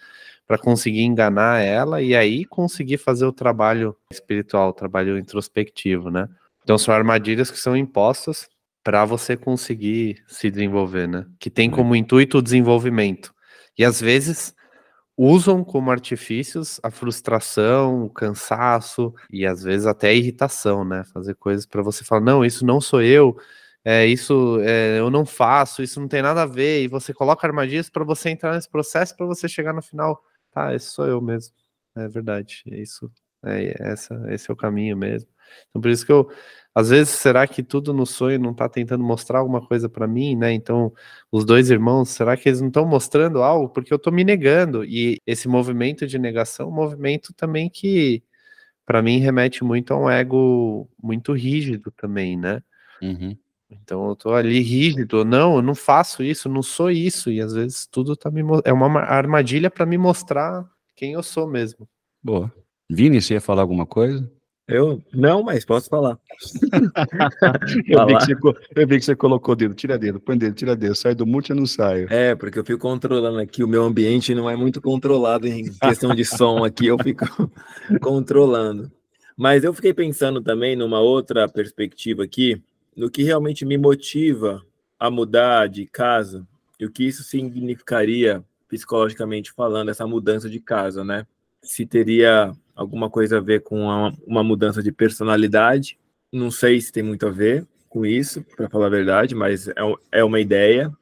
para 0.47 0.59
conseguir 0.59 1.03
enganar 1.03 1.61
ela 1.61 2.03
e 2.03 2.15
aí 2.15 2.45
conseguir 2.45 2.99
fazer 2.99 3.25
o 3.25 3.33
trabalho 3.33 3.97
espiritual, 4.11 4.71
o 4.71 4.75
trabalho 4.75 5.19
introspectivo, 5.19 6.11
né? 6.11 6.29
Então 6.63 6.77
são 6.79 6.93
armadilhas 6.95 7.51
que 7.51 7.59
são 7.59 7.77
impostas 7.77 8.49
para 8.83 9.05
você 9.05 9.37
conseguir 9.37 10.23
se 10.29 10.51
desenvolver, 10.51 11.09
né? 11.09 11.27
Que 11.39 11.49
tem 11.49 11.69
uhum. 11.71 11.77
como 11.77 11.97
intuito 11.97 12.39
o 12.39 12.43
desenvolvimento. 12.43 13.35
E 13.79 13.85
às 13.85 14.01
vezes 14.01 14.55
usam 15.17 15.63
como 15.65 15.91
artifícios 15.91 16.81
a 16.83 16.91
frustração, 16.91 18.05
o 18.05 18.11
cansaço 18.11 19.15
e 19.31 19.47
às 19.47 19.63
vezes 19.63 19.87
até 19.87 20.09
a 20.09 20.13
irritação, 20.15 20.85
né? 20.85 21.05
Fazer 21.05 21.35
coisas 21.37 21.67
para 21.67 21.83
você 21.83 22.05
falar, 22.05 22.21
não, 22.21 22.45
isso 22.45 22.65
não 22.67 22.81
sou 22.81 23.03
eu, 23.03 23.37
é, 23.85 24.07
isso 24.07 24.59
é, 24.63 24.99
eu 24.99 25.11
não 25.11 25.27
faço, 25.27 25.83
isso 25.83 26.01
não 26.01 26.09
tem 26.09 26.23
nada 26.23 26.43
a 26.43 26.47
ver, 26.47 26.83
e 26.83 26.89
você 26.89 27.13
coloca 27.15 27.47
armadilhas 27.47 27.91
para 27.91 28.05
você 28.05 28.31
entrar 28.31 28.55
nesse 28.55 28.69
processo 28.71 29.17
para 29.17 29.27
você 29.27 29.49
chegar 29.49 29.73
no 29.73 29.83
final, 29.83 30.23
tá, 30.53 30.75
esse 30.75 30.87
sou 30.91 31.07
eu 31.07 31.21
mesmo, 31.21 31.55
é 31.97 32.09
verdade, 32.09 32.63
é 32.71 32.81
isso, 32.81 33.11
é, 33.45 33.75
essa, 33.81 34.15
esse 34.33 34.51
é 34.51 34.55
o 34.55 34.57
caminho 34.57 34.97
mesmo. 34.97 35.29
Então 35.69 35.83
por 35.83 35.91
isso 35.91 36.07
que 36.07 36.13
eu, 36.13 36.31
às 36.75 36.89
vezes, 36.91 37.11
será 37.11 37.47
que 37.47 37.63
tudo 37.63 37.95
no 37.95 38.05
sonho 38.05 38.39
não 38.41 38.51
está 38.51 38.69
tentando 38.69 39.05
mostrar 39.05 39.39
alguma 39.39 39.65
coisa 39.65 39.89
para 39.89 40.09
mim, 40.09 40.35
né? 40.35 40.53
Então, 40.53 40.93
os 41.31 41.45
dois 41.45 41.71
irmãos, 41.71 42.09
será 42.09 42.37
que 42.37 42.49
eles 42.49 42.61
não 42.61 42.69
estão 42.69 42.85
mostrando 42.85 43.43
algo? 43.43 43.69
Porque 43.69 43.93
eu 43.93 43.97
estou 43.97 44.13
me 44.13 44.25
negando. 44.25 44.85
E 44.85 45.21
esse 45.25 45.47
movimento 45.47 46.05
de 46.07 46.19
negação, 46.19 46.67
é 46.67 46.69
um 46.69 46.75
movimento 46.75 47.33
também 47.35 47.71
que, 47.71 48.25
para 48.85 49.01
mim, 49.01 49.19
remete 49.19 49.63
muito 49.63 49.95
a 49.95 49.99
um 49.99 50.11
ego 50.11 50.91
muito 51.01 51.33
rígido 51.33 51.93
também, 51.93 52.37
né? 52.37 52.61
Uhum. 53.01 53.37
Então 53.71 54.09
eu 54.09 54.17
tô 54.17 54.35
ali 54.35 54.61
rígido, 54.61 55.25
não, 55.25 55.57
eu 55.57 55.63
não 55.63 55.75
faço 55.75 56.23
isso, 56.23 56.49
não 56.49 56.63
sou 56.63 56.91
isso, 56.91 57.31
e 57.31 57.41
às 57.41 57.55
vezes 57.55 57.87
tudo 57.87 58.17
tá 58.17 58.31
me 58.31 58.43
é 58.65 58.73
uma 58.73 59.01
armadilha 59.01 59.71
para 59.71 59.87
me 59.87 59.99
mostrar 59.99 60.69
quem 60.95 61.13
eu 61.13 61.23
sou 61.23 61.49
mesmo. 61.49 61.89
Boa. 62.23 62.53
Vini, 62.91 63.21
você 63.21 63.35
ia 63.35 63.41
falar 63.41 63.63
alguma 63.63 63.87
coisa? 63.87 64.31
Eu 64.67 65.03
não, 65.13 65.43
mas 65.43 65.65
posso 65.65 65.91
falar. 65.91 66.19
eu, 67.87 68.07
vi 68.07 68.15
você, 68.15 68.33
eu, 68.75 68.87
vi 68.87 68.99
que 68.99 69.05
você, 69.05 69.15
colocou 69.15 69.55
dedo, 69.55 69.75
tira 69.75 69.99
dedo, 69.99 70.19
põe 70.19 70.39
dedo, 70.39 70.55
tira 70.55 70.75
dedo, 70.75 70.95
sai 70.95 71.15
do 71.15 71.27
mute 71.27 71.53
e 71.53 71.55
não 71.55 71.67
saio. 71.67 72.11
É, 72.11 72.35
porque 72.35 72.59
eu 72.59 72.65
fico 72.65 72.79
controlando 72.79 73.39
aqui, 73.39 73.63
o 73.63 73.69
meu 73.69 73.85
ambiente 73.85 74.35
não 74.35 74.49
é 74.49 74.57
muito 74.57 74.81
controlado 74.81 75.47
em 75.47 75.71
questão 75.71 76.15
de 76.15 76.25
som 76.25 76.65
aqui, 76.65 76.87
eu 76.87 76.99
fico 76.99 77.27
controlando. 78.01 78.91
Mas 79.37 79.65
eu 79.65 79.75
fiquei 79.75 79.93
pensando 79.93 80.41
também 80.41 80.75
numa 80.75 81.01
outra 81.01 81.47
perspectiva 81.47 82.25
aqui, 82.25 82.63
no 82.97 83.11
que 83.11 83.23
realmente 83.23 83.67
me 83.67 83.77
motiva 83.77 84.63
a 84.99 85.11
mudar 85.11 85.69
de 85.69 85.85
casa 85.87 86.47
e 86.81 86.87
o 86.87 86.91
que 86.91 87.05
isso 87.05 87.23
significaria 87.23 88.43
psicologicamente 88.69 89.53
falando, 89.53 89.91
essa 89.91 90.07
mudança 90.07 90.49
de 90.49 90.59
casa, 90.59 91.05
né? 91.05 91.27
Se 91.63 91.85
teria 91.85 92.53
alguma 92.75 93.09
coisa 93.09 93.39
a 93.39 93.41
ver 93.41 93.63
com 93.63 93.83
uma, 93.83 94.13
uma 94.27 94.43
mudança 94.43 94.83
de 94.83 94.93
personalidade. 94.93 95.99
Não 96.33 96.51
sei 96.51 96.81
se 96.81 96.93
tem 96.93 97.03
muito 97.03 97.27
a 97.27 97.31
ver 97.31 97.67
com 97.89 98.05
isso, 98.05 98.43
para 98.57 98.69
falar 98.69 98.87
a 98.87 98.91
verdade, 98.91 99.35
mas 99.35 99.69
é, 99.69 99.75
é 100.11 100.25
uma 100.25 100.41
ideia. 100.41 100.93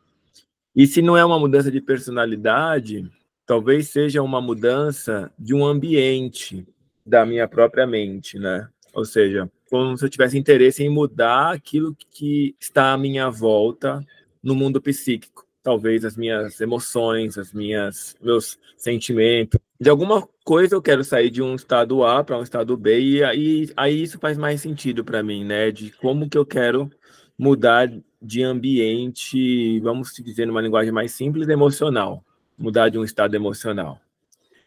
E 0.76 0.86
se 0.86 1.00
não 1.00 1.16
é 1.16 1.24
uma 1.24 1.38
mudança 1.38 1.70
de 1.70 1.80
personalidade, 1.80 3.10
talvez 3.46 3.88
seja 3.88 4.22
uma 4.22 4.40
mudança 4.40 5.32
de 5.38 5.54
um 5.54 5.64
ambiente 5.64 6.66
da 7.04 7.24
minha 7.24 7.48
própria 7.48 7.86
mente, 7.86 8.38
né? 8.38 8.68
Ou 8.92 9.04
seja, 9.04 9.50
como 9.70 9.96
se 9.96 10.04
eu 10.04 10.10
tivesse 10.10 10.36
interesse 10.36 10.82
em 10.82 10.90
mudar 10.90 11.52
aquilo 11.52 11.96
que 12.10 12.54
está 12.60 12.92
à 12.92 12.98
minha 12.98 13.30
volta 13.30 14.04
no 14.42 14.54
mundo 14.54 14.80
psíquico 14.82 15.46
talvez 15.62 16.04
as 16.04 16.16
minhas 16.16 16.60
emoções, 16.60 17.38
as 17.38 17.52
minhas 17.52 18.16
meus 18.20 18.58
sentimentos. 18.76 19.60
De 19.80 19.88
alguma 19.88 20.28
coisa 20.44 20.74
eu 20.74 20.82
quero 20.82 21.04
sair 21.04 21.30
de 21.30 21.42
um 21.42 21.54
estado 21.54 22.04
A 22.04 22.22
para 22.24 22.38
um 22.38 22.42
estado 22.42 22.76
B 22.76 23.00
e 23.00 23.24
aí, 23.24 23.70
aí 23.76 24.02
isso 24.02 24.18
faz 24.18 24.36
mais 24.36 24.60
sentido 24.60 25.04
para 25.04 25.22
mim, 25.22 25.44
né? 25.44 25.70
De 25.70 25.90
como 25.92 26.28
que 26.28 26.36
eu 26.36 26.44
quero 26.44 26.90
mudar 27.38 27.90
de 28.20 28.42
ambiente, 28.42 29.80
vamos 29.80 30.12
dizer 30.14 30.46
numa 30.46 30.60
linguagem 30.60 30.92
mais 30.92 31.12
simples, 31.12 31.48
emocional, 31.48 32.24
mudar 32.58 32.88
de 32.88 32.98
um 32.98 33.04
estado 33.04 33.34
emocional. 33.34 34.00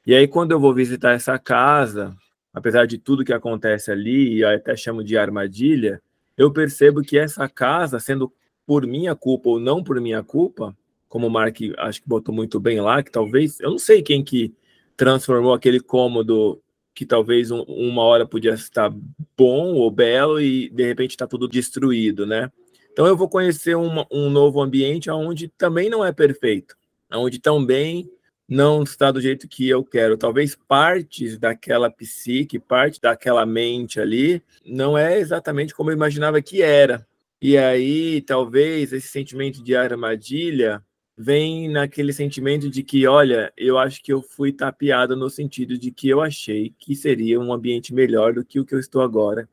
E 0.05 0.13
aí 0.13 0.27
quando 0.27 0.51
eu 0.51 0.59
vou 0.59 0.73
visitar 0.73 1.13
essa 1.13 1.37
casa, 1.37 2.15
apesar 2.53 2.85
de 2.85 2.97
tudo 2.97 3.23
que 3.23 3.33
acontece 3.33 3.91
ali, 3.91 4.37
e 4.37 4.43
até 4.43 4.75
chamo 4.75 5.03
de 5.03 5.17
armadilha, 5.17 6.01
eu 6.37 6.51
percebo 6.51 7.01
que 7.01 7.17
essa 7.17 7.47
casa, 7.47 7.99
sendo 7.99 8.31
por 8.65 8.85
minha 8.85 9.15
culpa 9.15 9.49
ou 9.49 9.59
não 9.59 9.83
por 9.83 10.01
minha 10.01 10.23
culpa, 10.23 10.75
como 11.07 11.27
o 11.27 11.29
Mark 11.29 11.57
acho 11.77 12.01
que 12.01 12.07
botou 12.07 12.33
muito 12.33 12.59
bem 12.59 12.81
lá, 12.81 13.01
que 13.03 13.11
talvez, 13.11 13.59
eu 13.59 13.71
não 13.71 13.77
sei 13.77 14.01
quem 14.01 14.23
que 14.23 14.53
transformou 14.97 15.53
aquele 15.53 15.79
cômodo 15.79 16.61
que 16.93 17.05
talvez 17.05 17.51
um, 17.51 17.61
uma 17.63 18.01
hora 18.03 18.25
podia 18.25 18.53
estar 18.53 18.89
bom 19.37 19.73
ou 19.73 19.91
belo 19.91 20.39
e 20.39 20.69
de 20.69 20.85
repente 20.85 21.11
está 21.11 21.27
tudo 21.27 21.47
destruído, 21.47 22.25
né? 22.25 22.49
Então 22.91 23.05
eu 23.05 23.17
vou 23.17 23.27
conhecer 23.27 23.75
uma, 23.75 24.07
um 24.09 24.29
novo 24.29 24.61
ambiente 24.61 25.09
onde 25.09 25.49
também 25.49 25.89
não 25.89 26.03
é 26.03 26.13
perfeito, 26.13 26.75
onde 27.11 27.39
também 27.39 28.09
não 28.47 28.83
está 28.83 29.11
do 29.11 29.19
jeito 29.19 29.47
que 29.47 29.67
eu 29.67 29.83
quero. 29.83 30.17
Talvez 30.17 30.55
partes 30.55 31.37
daquela 31.37 31.89
psique, 31.89 32.59
parte 32.59 33.01
daquela 33.01 33.45
mente 33.45 33.99
ali, 33.99 34.41
não 34.65 34.97
é 34.97 35.19
exatamente 35.19 35.73
como 35.73 35.89
eu 35.89 35.95
imaginava 35.95 36.41
que 36.41 36.61
era. 36.61 37.05
E 37.41 37.57
aí, 37.57 38.21
talvez 38.21 38.93
esse 38.93 39.07
sentimento 39.07 39.61
de 39.61 39.75
armadilha 39.75 40.81
vem 41.17 41.69
naquele 41.69 42.11
sentimento 42.13 42.69
de 42.69 42.83
que, 42.83 43.07
olha, 43.07 43.51
eu 43.57 43.77
acho 43.77 44.03
que 44.03 44.11
eu 44.11 44.21
fui 44.21 44.51
tapeado 44.51 45.15
no 45.15 45.29
sentido 45.29 45.77
de 45.77 45.91
que 45.91 46.09
eu 46.09 46.21
achei 46.21 46.73
que 46.77 46.95
seria 46.95 47.39
um 47.39 47.53
ambiente 47.53 47.93
melhor 47.93 48.33
do 48.33 48.43
que 48.43 48.59
o 48.59 48.65
que 48.65 48.75
eu 48.75 48.79
estou 48.79 49.01
agora, 49.01 49.47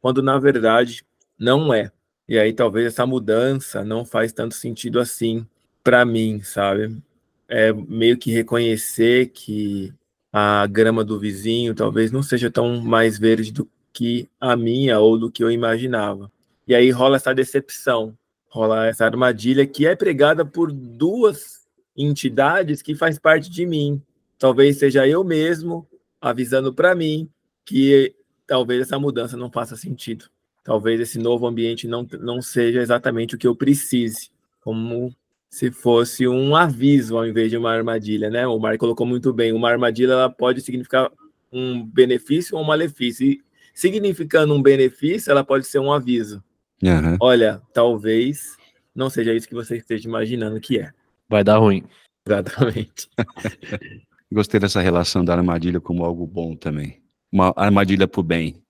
quando 0.00 0.22
na 0.22 0.38
verdade 0.38 1.04
não 1.38 1.72
é. 1.72 1.90
E 2.28 2.38
aí 2.38 2.52
talvez 2.52 2.86
essa 2.86 3.06
mudança 3.06 3.84
não 3.84 4.04
faz 4.04 4.32
tanto 4.32 4.54
sentido 4.54 5.00
assim 5.00 5.46
para 5.82 6.04
mim, 6.04 6.42
sabe? 6.42 7.02
é 7.48 7.72
meio 7.72 8.18
que 8.18 8.30
reconhecer 8.30 9.30
que 9.30 9.92
a 10.30 10.66
grama 10.66 11.02
do 11.02 11.18
vizinho 11.18 11.74
talvez 11.74 12.12
não 12.12 12.22
seja 12.22 12.50
tão 12.50 12.80
mais 12.82 13.18
verde 13.18 13.50
do 13.50 13.68
que 13.92 14.28
a 14.38 14.54
minha 14.54 15.00
ou 15.00 15.18
do 15.18 15.30
que 15.30 15.42
eu 15.42 15.50
imaginava. 15.50 16.30
E 16.66 16.74
aí 16.74 16.90
rola 16.90 17.16
essa 17.16 17.34
decepção, 17.34 18.16
rola 18.48 18.86
essa 18.86 19.04
armadilha 19.04 19.66
que 19.66 19.86
é 19.86 19.94
pregada 19.94 20.44
por 20.44 20.72
duas 20.72 21.66
entidades 21.96 22.82
que 22.82 22.94
faz 22.94 23.18
parte 23.18 23.50
de 23.50 23.66
mim. 23.66 24.02
Talvez 24.38 24.78
seja 24.78 25.06
eu 25.06 25.22
mesmo 25.24 25.86
avisando 26.20 26.72
para 26.72 26.94
mim 26.94 27.28
que 27.64 28.14
talvez 28.46 28.82
essa 28.82 28.98
mudança 28.98 29.36
não 29.36 29.50
faça 29.50 29.76
sentido. 29.76 30.26
Talvez 30.64 31.00
esse 31.00 31.18
novo 31.18 31.46
ambiente 31.46 31.86
não, 31.88 32.06
não 32.20 32.42
seja 32.42 32.80
exatamente 32.80 33.34
o 33.34 33.38
que 33.38 33.46
eu 33.46 33.54
precise, 33.54 34.30
como 34.60 35.14
se 35.50 35.70
fosse 35.70 36.28
um 36.28 36.54
aviso 36.54 37.16
ao 37.16 37.26
invés 37.26 37.50
de 37.50 37.56
uma 37.56 37.72
armadilha, 37.72 38.28
né? 38.28 38.46
O 38.46 38.58
Mar 38.58 38.76
colocou 38.76 39.06
muito 39.06 39.32
bem. 39.32 39.52
Uma 39.52 39.70
armadilha 39.70 40.12
ela 40.12 40.30
pode 40.30 40.60
significar 40.60 41.10
um 41.50 41.84
benefício 41.84 42.56
ou 42.56 42.62
um 42.62 42.66
malefício. 42.66 43.26
E 43.26 43.42
significando 43.72 44.52
um 44.54 44.62
benefício, 44.62 45.30
ela 45.30 45.42
pode 45.42 45.66
ser 45.66 45.78
um 45.78 45.92
aviso. 45.92 46.42
Uhum. 46.82 47.16
Olha, 47.20 47.60
talvez 47.72 48.56
não 48.94 49.10
seja 49.10 49.34
isso 49.34 49.48
que 49.48 49.54
você 49.54 49.76
esteja 49.76 50.08
imaginando 50.08 50.60
que 50.60 50.78
é. 50.78 50.92
Vai 51.28 51.44
dar 51.44 51.58
ruim. 51.58 51.84
Exatamente. 52.26 53.08
Gostei 54.30 54.60
dessa 54.60 54.80
relação 54.80 55.24
da 55.24 55.34
armadilha 55.34 55.80
como 55.80 56.04
algo 56.04 56.26
bom 56.26 56.54
também. 56.54 57.02
Uma 57.32 57.52
armadilha 57.56 58.06
para 58.06 58.20
o 58.20 58.24
bem. 58.24 58.62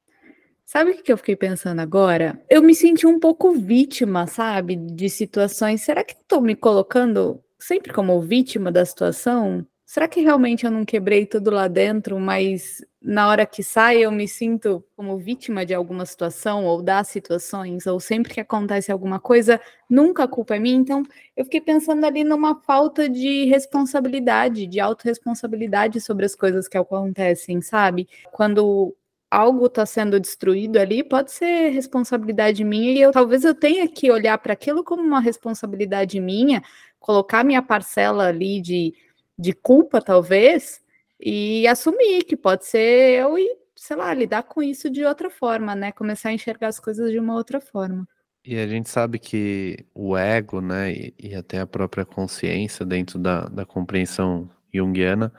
Sabe 0.64 0.90
o 0.90 1.02
que 1.02 1.10
eu 1.10 1.16
fiquei 1.16 1.34
pensando 1.34 1.80
agora? 1.80 2.40
Eu 2.48 2.62
me 2.62 2.74
senti 2.74 3.06
um 3.06 3.18
pouco 3.18 3.52
vítima, 3.52 4.26
sabe, 4.26 4.76
de 4.76 5.08
situações. 5.08 5.80
Será 5.80 6.04
que 6.04 6.12
estou 6.12 6.42
me 6.42 6.54
colocando 6.54 7.42
sempre 7.58 7.92
como 7.92 8.20
vítima 8.20 8.70
da 8.70 8.84
situação? 8.84 9.66
Será 9.90 10.06
que 10.06 10.20
realmente 10.20 10.66
eu 10.66 10.70
não 10.70 10.84
quebrei 10.84 11.24
tudo 11.24 11.50
lá 11.50 11.66
dentro, 11.66 12.20
mas 12.20 12.84
na 13.00 13.26
hora 13.26 13.46
que 13.46 13.62
sai 13.62 13.96
eu 14.04 14.12
me 14.12 14.28
sinto 14.28 14.84
como 14.94 15.16
vítima 15.16 15.64
de 15.64 15.72
alguma 15.72 16.04
situação 16.04 16.66
ou 16.66 16.82
das 16.82 17.08
situações, 17.08 17.86
ou 17.86 17.98
sempre 17.98 18.34
que 18.34 18.38
acontece 18.38 18.92
alguma 18.92 19.18
coisa, 19.18 19.58
nunca 19.88 20.24
a 20.24 20.28
culpa 20.28 20.56
é 20.56 20.58
minha? 20.58 20.76
Então, 20.76 21.02
eu 21.34 21.42
fiquei 21.46 21.62
pensando 21.62 22.04
ali 22.04 22.22
numa 22.22 22.54
falta 22.60 23.08
de 23.08 23.46
responsabilidade, 23.46 24.66
de 24.66 24.78
autorresponsabilidade 24.78 26.02
sobre 26.02 26.26
as 26.26 26.34
coisas 26.34 26.68
que 26.68 26.76
acontecem, 26.76 27.62
sabe? 27.62 28.06
Quando 28.30 28.94
algo 29.30 29.66
está 29.66 29.86
sendo 29.86 30.20
destruído 30.20 30.76
ali, 30.76 31.02
pode 31.02 31.32
ser 31.32 31.70
responsabilidade 31.70 32.62
minha 32.62 32.92
e 32.92 33.00
eu 33.00 33.10
talvez 33.10 33.42
eu 33.42 33.54
tenha 33.54 33.88
que 33.88 34.10
olhar 34.10 34.36
para 34.36 34.52
aquilo 34.52 34.84
como 34.84 35.02
uma 35.02 35.20
responsabilidade 35.20 36.20
minha, 36.20 36.62
colocar 37.00 37.42
minha 37.42 37.62
parcela 37.62 38.26
ali 38.28 38.60
de, 38.60 38.94
de 39.38 39.52
culpa, 39.52 40.00
talvez, 40.00 40.80
e 41.20 41.66
assumir 41.66 42.24
que 42.24 42.36
pode 42.36 42.66
ser 42.66 43.20
eu 43.20 43.38
e, 43.38 43.56
sei 43.76 43.96
lá, 43.96 44.12
lidar 44.12 44.42
com 44.42 44.62
isso 44.62 44.90
de 44.90 45.04
outra 45.04 45.30
forma, 45.30 45.74
né? 45.74 45.92
Começar 45.92 46.30
a 46.30 46.32
enxergar 46.32 46.68
as 46.68 46.80
coisas 46.80 47.10
de 47.10 47.18
uma 47.18 47.34
outra 47.34 47.60
forma. 47.60 48.06
E 48.44 48.58
a 48.58 48.66
gente 48.66 48.88
sabe 48.88 49.18
que 49.18 49.84
o 49.94 50.16
ego, 50.16 50.60
né, 50.60 50.92
e, 50.92 51.14
e 51.18 51.34
até 51.34 51.60
a 51.60 51.66
própria 51.66 52.04
consciência 52.04 52.84
dentro 52.84 53.18
da, 53.18 53.46
da 53.46 53.66
compreensão 53.66 54.50
junguiana, 54.72 55.32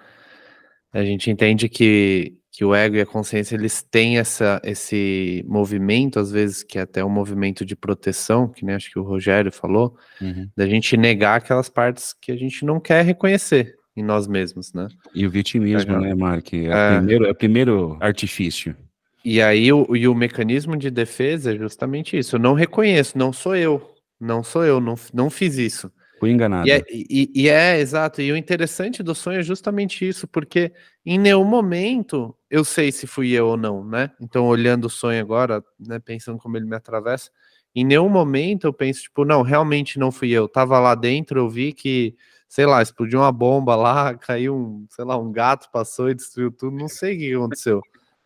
a 0.94 1.04
gente 1.04 1.30
entende 1.30 1.68
que 1.68 2.36
que 2.52 2.66
o 2.66 2.76
ego 2.76 2.98
e 2.98 3.02
a 3.02 3.06
consciência 3.06 3.56
eles 3.56 3.82
têm 3.82 4.18
essa, 4.18 4.60
esse 4.66 5.46
movimento, 5.48 6.20
às 6.20 6.30
vezes, 6.30 6.62
que 6.62 6.78
é 6.78 6.82
até 6.82 7.06
um 7.06 7.10
movimento 7.10 7.64
de 7.64 7.74
proteção, 7.74 8.50
que 8.50 8.66
nem 8.66 8.76
acho 8.76 8.92
que 8.92 9.00
o 9.00 9.04
Rogério 9.04 9.50
falou, 9.50 9.96
uhum. 10.20 10.50
da 10.58 10.68
gente 10.68 10.98
negar 10.98 11.38
aquelas 11.38 11.70
partes 11.70 12.12
que 12.12 12.34
a 12.34 12.36
gente 12.36 12.66
não 12.66 12.78
quer 12.80 13.06
reconhecer 13.06 13.79
em 14.00 14.04
nós 14.04 14.28
mesmos, 14.28 14.74
né? 14.74 14.88
E 15.14 15.26
o 15.26 15.30
vitimismo, 15.30 15.94
é, 15.94 16.00
né, 16.00 16.16
Mark? 16.16 16.54
É, 16.54 16.66
é. 16.66 16.98
Primeiro, 16.98 17.26
é 17.26 17.32
o 17.32 17.36
primeiro 17.36 17.98
artifício. 18.00 18.76
E 19.24 19.42
aí 19.42 19.72
o, 19.72 19.96
e 19.96 20.08
o 20.08 20.16
mecanismo 20.16 20.78
de 20.78 20.90
defesa 20.90 21.54
é 21.54 21.58
justamente 21.58 22.18
isso. 22.18 22.36
Eu 22.36 22.40
não 22.40 22.54
reconheço, 22.54 23.18
não 23.18 23.34
sou 23.34 23.56
eu. 23.56 23.96
Não 24.20 24.44
sou 24.44 24.66
eu, 24.66 24.80
não, 24.80 24.96
não 25.14 25.30
fiz 25.30 25.58
isso. 25.58 25.92
Fui 26.20 26.32
enganado. 26.32 26.68
E 26.68 26.72
é, 26.72 26.84
e, 26.90 27.32
e 27.34 27.50
é, 27.50 27.80
exato. 27.80 28.22
E 28.22 28.32
o 28.32 28.38
interessante 28.38 29.02
do 29.02 29.16
sonho 29.16 29.40
é 29.40 29.44
justamente 29.44 30.08
isso, 30.08 30.28
porque 30.28 30.74
em 31.06 31.18
nenhum 31.18 31.46
momento 31.46 32.36
eu 32.50 32.66
sei 32.66 32.92
se 32.92 33.08
fui 33.08 33.32
eu 33.32 33.48
ou 33.48 33.58
não, 33.58 33.86
né? 33.86 34.12
Então, 34.20 34.46
olhando 34.46 34.86
o 34.86 34.90
sonho 34.90 35.22
agora, 35.22 35.64
né, 35.80 36.00
pensando 36.00 36.38
como 36.38 36.58
ele 36.58 36.66
me 36.66 36.76
atravessa, 36.76 37.30
em 37.74 37.86
nenhum 37.86 38.10
momento 38.10 38.68
eu 38.68 38.74
penso, 38.74 39.04
tipo, 39.04 39.24
não, 39.24 39.42
realmente 39.42 39.98
não 39.98 40.12
fui 40.12 40.32
eu. 40.32 40.50
Tava 40.50 40.78
lá 40.80 40.94
dentro, 40.94 41.40
eu 41.40 41.50
vi 41.50 41.72
que, 41.72 42.16
sei 42.50 42.66
lá, 42.66 42.82
explodiu 42.82 43.20
uma 43.20 43.32
bomba 43.32 43.76
lá, 43.76 44.16
caiu 44.18 44.56
um, 44.58 44.88
sei 44.90 45.06
lá, 45.06 45.16
um 45.18 45.32
gato 45.32 45.70
passou 45.72 46.10
e 46.10 46.16
destruiu 46.16 46.52
tudo, 46.52 46.76
não 46.76 46.90
sei 46.90 47.16
o 47.16 47.20
que 47.20 47.34
aconteceu. 47.36 47.82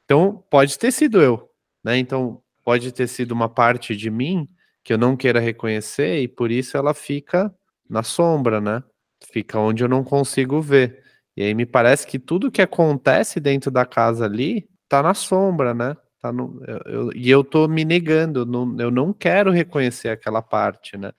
Então, 0.05 0.43
pode 0.49 0.79
ter 0.79 0.91
sido 0.91 1.21
eu, 1.21 1.49
né? 1.83 1.97
Então, 1.97 2.41
pode 2.63 2.91
ter 2.93 3.07
sido 3.07 3.33
uma 3.33 3.49
parte 3.49 3.95
de 3.95 4.09
mim 4.09 4.47
que 4.83 4.93
eu 4.93 4.97
não 4.97 5.15
queira 5.17 5.39
reconhecer 5.39 6.21
e 6.21 6.27
por 6.27 6.51
isso 6.51 6.77
ela 6.77 6.93
fica 6.93 7.53
na 7.89 8.03
sombra, 8.03 8.61
né? 8.61 8.83
Fica 9.31 9.59
onde 9.59 9.83
eu 9.83 9.89
não 9.89 10.03
consigo 10.03 10.61
ver. 10.61 11.03
E 11.35 11.43
aí 11.43 11.53
me 11.53 11.65
parece 11.65 12.05
que 12.07 12.19
tudo 12.19 12.51
que 12.51 12.61
acontece 12.61 13.39
dentro 13.39 13.71
da 13.71 13.85
casa 13.85 14.25
ali 14.25 14.69
tá 14.87 15.01
na 15.01 15.13
sombra, 15.13 15.73
né? 15.73 15.95
Tá 16.21 16.31
no, 16.31 16.61
eu, 16.65 16.79
eu, 16.85 17.11
e 17.13 17.29
eu 17.29 17.43
tô 17.43 17.67
me 17.67 17.83
negando, 17.83 18.45
não, 18.45 18.79
eu 18.79 18.91
não 18.91 19.11
quero 19.11 19.51
reconhecer 19.51 20.09
aquela 20.09 20.41
parte, 20.41 20.97
né? 20.97 21.11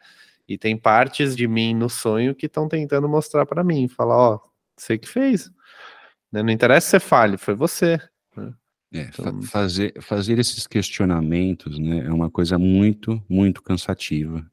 E 0.49 0.59
tem 0.59 0.77
partes 0.77 1.35
de 1.35 1.49
mim 1.49 1.75
no 1.75 1.89
sonho 1.89 2.35
que 2.35 2.47
estão 2.47 2.69
tentando 2.69 3.09
mostrar 3.09 3.47
para 3.47 3.65
mim, 3.65 3.89
falar, 3.89 4.17
ó, 4.17 4.41
você 4.77 4.99
que 4.99 5.09
fez. 5.09 5.51
Né? 6.31 6.43
Não 6.43 6.51
interessa 6.51 6.87
se 6.87 6.91
você 6.91 7.01
fale, 7.01 7.37
foi 7.37 7.55
você. 7.55 7.99
Né? 8.37 8.53
É, 8.93 9.01
então... 9.03 9.43
fazer, 9.43 9.95
fazer 10.03 10.39
esses 10.39 10.67
questionamentos 10.67 11.79
né, 11.79 12.07
é 12.07 12.13
uma 12.13 12.31
coisa 12.31 12.59
muito, 12.59 13.23
muito 13.29 13.63
cansativa 13.63 14.45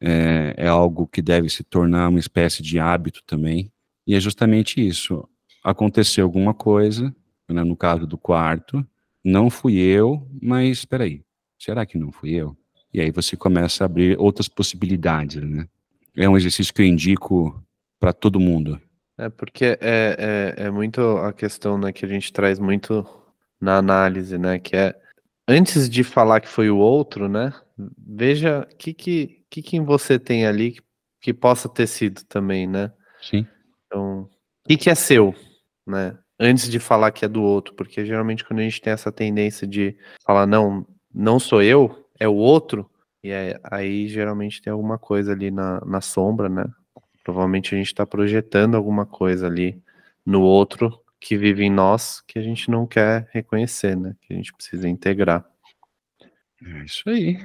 é, 0.00 0.54
é 0.56 0.68
algo 0.68 1.06
que 1.06 1.20
deve 1.20 1.48
se 1.48 1.64
tornar 1.64 2.08
uma 2.08 2.18
espécie 2.18 2.62
de 2.62 2.78
hábito 2.78 3.22
também. 3.26 3.72
E 4.06 4.14
é 4.14 4.20
justamente 4.20 4.84
isso. 4.86 5.28
Aconteceu 5.62 6.24
alguma 6.24 6.54
coisa, 6.54 7.14
né, 7.48 7.62
no 7.64 7.76
caso 7.76 8.06
do 8.06 8.16
quarto, 8.16 8.86
não 9.24 9.50
fui 9.50 9.76
eu, 9.78 10.26
mas 10.40 10.78
espera 10.78 11.04
aí, 11.04 11.22
será 11.58 11.84
que 11.84 11.98
não 11.98 12.12
fui 12.12 12.30
eu? 12.30 12.56
E 12.92 13.00
aí 13.00 13.10
você 13.10 13.36
começa 13.36 13.84
a 13.84 13.86
abrir 13.86 14.18
outras 14.18 14.48
possibilidades, 14.48 15.42
né? 15.42 15.66
É 16.16 16.28
um 16.28 16.36
exercício 16.36 16.72
que 16.72 16.82
eu 16.82 16.86
indico 16.86 17.62
para 18.00 18.12
todo 18.12 18.40
mundo. 18.40 18.80
É 19.16 19.28
porque 19.28 19.64
é, 19.64 19.76
é, 19.80 20.54
é, 20.66 20.70
muito 20.70 21.00
a 21.18 21.32
questão 21.32 21.76
né, 21.76 21.92
que 21.92 22.04
a 22.04 22.08
gente 22.08 22.32
traz 22.32 22.58
muito 22.58 23.06
na 23.60 23.76
análise, 23.76 24.38
né? 24.38 24.58
Que 24.58 24.76
é 24.76 24.94
antes 25.46 25.88
de 25.88 26.04
falar 26.04 26.40
que 26.40 26.48
foi 26.48 26.70
o 26.70 26.78
outro, 26.78 27.28
né? 27.28 27.52
Veja 27.96 28.66
o 28.70 28.76
que, 28.76 28.94
que, 28.94 29.44
que, 29.50 29.62
que 29.62 29.80
você 29.80 30.18
tem 30.18 30.46
ali 30.46 30.72
que, 30.72 30.82
que 31.20 31.34
possa 31.34 31.68
ter 31.68 31.86
sido 31.86 32.24
também, 32.24 32.66
né? 32.66 32.92
Sim. 33.20 33.46
Então, 33.86 34.22
o 34.22 34.68
que, 34.68 34.76
que 34.76 34.90
é 34.90 34.94
seu, 34.94 35.34
né? 35.86 36.16
Antes 36.38 36.70
de 36.70 36.78
falar 36.78 37.10
que 37.10 37.24
é 37.24 37.28
do 37.28 37.42
outro, 37.42 37.74
porque 37.74 38.06
geralmente 38.06 38.44
quando 38.44 38.60
a 38.60 38.62
gente 38.62 38.80
tem 38.80 38.92
essa 38.92 39.10
tendência 39.10 39.66
de 39.66 39.96
falar, 40.24 40.46
não, 40.46 40.86
não 41.12 41.40
sou 41.40 41.60
eu, 41.60 42.07
é 42.18 42.28
o 42.28 42.34
outro, 42.34 42.88
e 43.22 43.30
é, 43.30 43.58
aí 43.64 44.08
geralmente 44.08 44.62
tem 44.62 44.72
alguma 44.72 44.98
coisa 44.98 45.32
ali 45.32 45.50
na, 45.50 45.80
na 45.84 46.00
sombra, 46.00 46.48
né? 46.48 46.64
Provavelmente 47.24 47.74
a 47.74 47.78
gente 47.78 47.88
está 47.88 48.06
projetando 48.06 48.76
alguma 48.76 49.04
coisa 49.04 49.46
ali 49.46 49.80
no 50.24 50.42
outro 50.42 51.00
que 51.20 51.36
vive 51.36 51.64
em 51.64 51.70
nós 51.70 52.20
que 52.26 52.38
a 52.38 52.42
gente 52.42 52.70
não 52.70 52.86
quer 52.86 53.28
reconhecer, 53.32 53.96
né? 53.96 54.14
Que 54.22 54.32
a 54.32 54.36
gente 54.36 54.52
precisa 54.52 54.88
integrar. 54.88 55.44
É 56.64 56.84
isso 56.84 57.08
aí. 57.08 57.38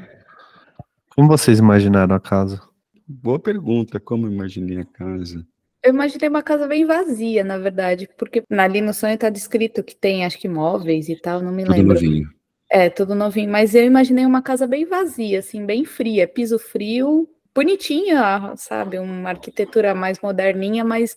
Como 1.15 1.27
vocês 1.27 1.59
imaginaram 1.59 2.15
a 2.15 2.19
casa? 2.19 2.61
Boa 3.07 3.39
pergunta, 3.39 3.99
como 3.99 4.27
imaginei 4.27 4.79
a 4.79 4.85
casa? 4.85 5.45
Eu 5.83 5.93
imaginei 5.93 6.29
uma 6.29 6.41
casa 6.41 6.65
bem 6.65 6.85
vazia, 6.85 7.43
na 7.43 7.57
verdade, 7.57 8.07
porque 8.17 8.41
ali 8.49 8.79
no 8.79 8.93
sonho 8.93 9.15
está 9.15 9.29
descrito 9.29 9.83
que 9.83 9.95
tem, 9.95 10.25
acho 10.25 10.39
que 10.39 10.47
móveis 10.47 11.09
e 11.09 11.15
tal, 11.15 11.41
não 11.41 11.51
me 11.51 11.65
tudo 11.65 11.75
lembro. 11.75 11.93
Novinho. 11.95 12.29
É, 12.75 12.89
tudo 12.89 13.13
novinho, 13.13 13.51
mas 13.51 13.75
eu 13.75 13.85
imaginei 13.85 14.25
uma 14.25 14.41
casa 14.41 14.65
bem 14.65 14.83
vazia, 14.83 15.37
assim, 15.37 15.63
bem 15.63 15.85
fria, 15.85 16.27
piso 16.27 16.57
frio, 16.57 17.29
bonitinha, 17.53 18.55
sabe, 18.57 18.97
uma 18.97 19.29
arquitetura 19.29 19.93
mais 19.93 20.19
moderninha, 20.19 20.83
mas 20.83 21.15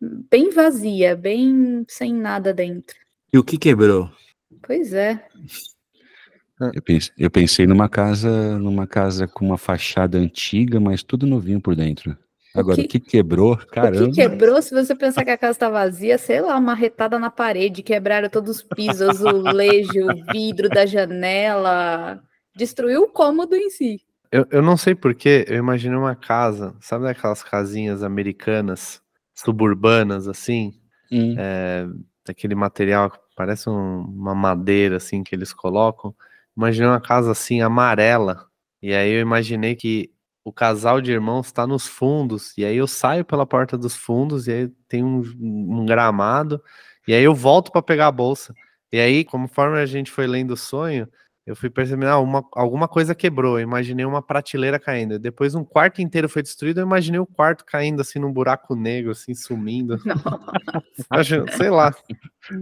bem 0.00 0.48
vazia, 0.48 1.14
bem 1.14 1.84
sem 1.86 2.14
nada 2.14 2.54
dentro. 2.54 2.96
E 3.30 3.36
o 3.36 3.44
que 3.44 3.58
quebrou? 3.58 4.10
Pois 4.62 4.94
é. 4.94 5.22
Eu 6.72 6.80
pensei, 6.80 7.12
eu 7.18 7.30
pensei 7.30 7.66
numa 7.66 7.90
casa, 7.90 8.58
numa 8.58 8.86
casa 8.86 9.28
com 9.28 9.44
uma 9.44 9.58
fachada 9.58 10.16
antiga, 10.16 10.80
mas 10.80 11.02
tudo 11.02 11.26
novinho 11.26 11.60
por 11.60 11.76
dentro. 11.76 12.16
Agora, 12.58 12.74
o 12.74 12.76
que, 12.76 12.82
o 12.82 12.88
que 12.88 13.00
quebrou, 13.00 13.56
caramba. 13.56 14.04
O 14.04 14.08
que 14.08 14.14
quebrou, 14.16 14.60
se 14.62 14.74
você 14.74 14.94
pensar 14.94 15.24
que 15.24 15.30
a 15.30 15.38
casa 15.38 15.52
está 15.52 15.68
vazia, 15.68 16.18
sei 16.18 16.40
lá, 16.40 16.56
uma 16.56 16.74
retada 16.74 17.18
na 17.18 17.30
parede, 17.30 17.82
quebraram 17.82 18.28
todos 18.28 18.56
os 18.56 18.62
pisos, 18.62 19.00
azulejo, 19.02 20.06
o 20.06 20.32
vidro 20.32 20.68
da 20.68 20.86
janela, 20.86 22.20
destruiu 22.56 23.02
o 23.02 23.08
cômodo 23.08 23.54
em 23.54 23.70
si. 23.70 24.00
Eu, 24.32 24.46
eu 24.50 24.62
não 24.62 24.76
sei 24.76 24.94
porquê, 24.94 25.44
eu 25.48 25.56
imaginei 25.56 25.96
uma 25.96 26.16
casa, 26.16 26.74
sabe 26.80 27.08
aquelas 27.08 27.42
casinhas 27.42 28.02
americanas 28.02 29.00
suburbanas, 29.34 30.26
assim, 30.28 30.74
Hum. 31.12 31.34
é, 31.38 31.86
daquele 32.26 32.54
material 32.56 33.10
que 33.10 33.18
parece 33.36 33.68
um- 33.70 34.00
uma 34.02 34.34
madeira, 34.34 34.96
assim, 34.96 35.22
que 35.22 35.34
eles 35.34 35.52
colocam. 35.52 36.12
Imaginei 36.56 36.88
uma 36.88 37.00
casa 37.00 37.30
assim, 37.30 37.60
amarela. 37.60 38.46
E 38.82 38.92
aí 38.92 39.12
eu 39.12 39.20
imaginei 39.20 39.76
que 39.76 40.10
o 40.46 40.52
casal 40.52 41.00
de 41.00 41.10
irmãos 41.10 41.46
está 41.46 41.66
nos 41.66 41.88
fundos. 41.88 42.56
E 42.56 42.64
aí 42.64 42.76
eu 42.76 42.86
saio 42.86 43.24
pela 43.24 43.44
porta 43.44 43.76
dos 43.76 43.96
fundos, 43.96 44.46
e 44.46 44.52
aí 44.52 44.68
tem 44.88 45.02
um, 45.02 45.20
um 45.40 45.84
gramado. 45.84 46.62
E 47.08 47.12
aí 47.12 47.24
eu 47.24 47.34
volto 47.34 47.72
para 47.72 47.82
pegar 47.82 48.06
a 48.06 48.12
bolsa. 48.12 48.54
E 48.92 49.00
aí, 49.00 49.24
conforme 49.24 49.80
a 49.80 49.86
gente 49.86 50.08
foi 50.08 50.24
lendo 50.24 50.52
o 50.52 50.56
sonho, 50.56 51.08
eu 51.44 51.56
fui 51.56 51.68
percebendo, 51.68 52.10
ah, 52.10 52.20
uma, 52.20 52.44
alguma 52.52 52.86
coisa 52.86 53.12
quebrou. 53.12 53.58
Eu 53.58 53.64
imaginei 53.64 54.06
uma 54.06 54.22
prateleira 54.22 54.78
caindo. 54.78 55.18
Depois 55.18 55.56
um 55.56 55.64
quarto 55.64 56.00
inteiro 56.00 56.28
foi 56.28 56.44
destruído, 56.44 56.78
eu 56.78 56.86
imaginei 56.86 57.18
o 57.18 57.26
quarto 57.26 57.64
caindo 57.64 58.00
assim 58.00 58.20
num 58.20 58.32
buraco 58.32 58.76
negro, 58.76 59.10
assim, 59.10 59.34
sumindo. 59.34 59.98
Acho- 61.10 61.44
sei 61.56 61.70
lá. 61.70 61.92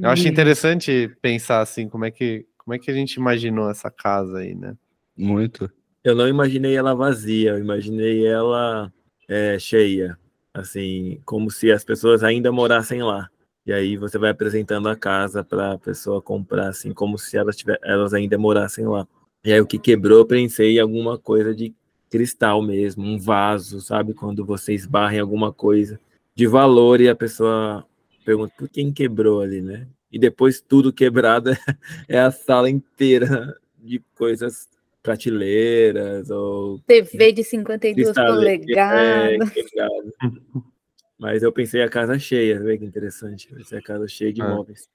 Eu 0.01 0.09
acho 0.09 0.27
interessante 0.27 1.15
pensar 1.21 1.61
assim, 1.61 1.87
como 1.87 2.07
é 2.07 2.11
que 2.11 2.47
como 2.57 2.75
é 2.75 2.79
que 2.79 2.91
a 2.91 2.95
gente 2.95 3.17
imaginou 3.17 3.69
essa 3.69 3.91
casa 3.91 4.39
aí, 4.39 4.55
né? 4.55 4.75
Muito. 5.15 5.71
Eu 6.05 6.15
não 6.15 6.29
imaginei 6.29 6.77
ela 6.77 6.95
vazia, 6.95 7.53
eu 7.53 7.59
imaginei 7.59 8.27
ela 8.27 8.93
é, 9.27 9.59
cheia, 9.59 10.19
assim, 10.53 11.19
como 11.25 11.51
se 11.51 11.73
as 11.73 11.83
pessoas 11.83 12.23
ainda 12.23 12.53
morassem 12.53 13.03
lá. 13.03 13.31
E 13.65 13.73
aí 13.73 13.97
você 13.97 14.19
vai 14.19 14.29
apresentando 14.29 14.87
a 14.91 14.95
casa 14.95 15.43
para 15.43 15.73
a 15.73 15.79
pessoa 15.79 16.21
comprar, 16.21 16.69
assim, 16.69 16.93
como 16.93 17.17
se 17.17 17.39
elas, 17.39 17.57
tiver, 17.57 17.79
elas 17.83 18.13
ainda 18.13 18.37
morassem 18.37 18.87
lá. 18.87 19.09
E 19.43 19.51
aí 19.51 19.59
o 19.63 19.67
que 19.67 19.79
quebrou, 19.79 20.19
eu 20.19 20.27
pensei 20.27 20.77
em 20.77 20.81
alguma 20.81 21.19
coisa 21.19 21.55
de 21.55 21.75
cristal 22.11 22.61
mesmo, 22.61 23.03
um 23.03 23.19
vaso, 23.19 23.81
sabe? 23.81 24.13
Quando 24.13 24.45
você 24.45 24.75
esbarra 24.75 25.17
em 25.17 25.21
alguma 25.21 25.55
coisa 25.55 25.99
de 26.35 26.47
valor 26.47 27.01
e 27.01 27.09
a 27.09 27.17
pessoa 27.17 27.83
pergunta 28.27 28.53
por 28.59 28.69
quem 28.69 28.93
quebrou 28.93 29.41
ali, 29.41 29.63
né? 29.63 29.89
E 30.13 30.19
depois 30.19 30.61
tudo 30.61 30.93
quebrado 30.93 31.51
é 32.07 32.21
a 32.21 32.31
sala 32.31 32.69
inteira 32.69 33.59
de 33.83 34.03
coisas 34.15 34.69
prateleiras 35.05 36.31
ou 36.31 36.81
TV 36.81 37.31
de 37.31 37.45
52 37.45 38.07
cristale- 38.07 38.33
polegadas. 38.33 39.51
é. 39.53 39.89
Mas 41.17 41.43
eu 41.45 41.53
pensei 41.53 41.81
a 41.83 41.89
casa 41.89 42.19
cheia, 42.19 42.59
vê 42.61 42.77
que 42.77 42.85
interessante. 42.85 43.49
Vai 43.53 43.63
ser 43.63 43.77
a 43.77 43.83
casa 43.83 44.09
cheia 44.09 44.33
de 44.33 44.43
Ah. 44.43 44.49
móveis. 44.49 44.89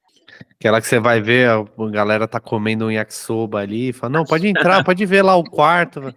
Aquela 0.59 0.79
que 0.81 0.87
você 0.87 0.99
vai 0.99 1.19
ver, 1.21 1.47
a 1.49 1.65
galera 1.89 2.27
tá 2.27 2.39
comendo 2.39 2.85
um 2.85 2.91
yakisoba 2.91 3.59
ali, 3.59 3.91
fala, 3.93 4.11
não, 4.13 4.25
pode 4.25 4.45
entrar, 4.47 4.83
pode 4.85 5.03
ver 5.05 5.23
lá 5.23 5.35
o 5.35 5.43
quarto. 5.43 6.13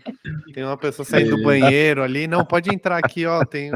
Tem 0.53 0.65
uma 0.65 0.77
pessoa 0.77 1.07
saindo 1.07 1.37
do 1.37 1.43
banheiro 1.43 2.03
ali, 2.03 2.27
não, 2.27 2.45
pode 2.45 2.69
entrar 2.75 2.99
aqui, 2.99 3.25
ó, 3.25 3.43
tem 3.45 3.73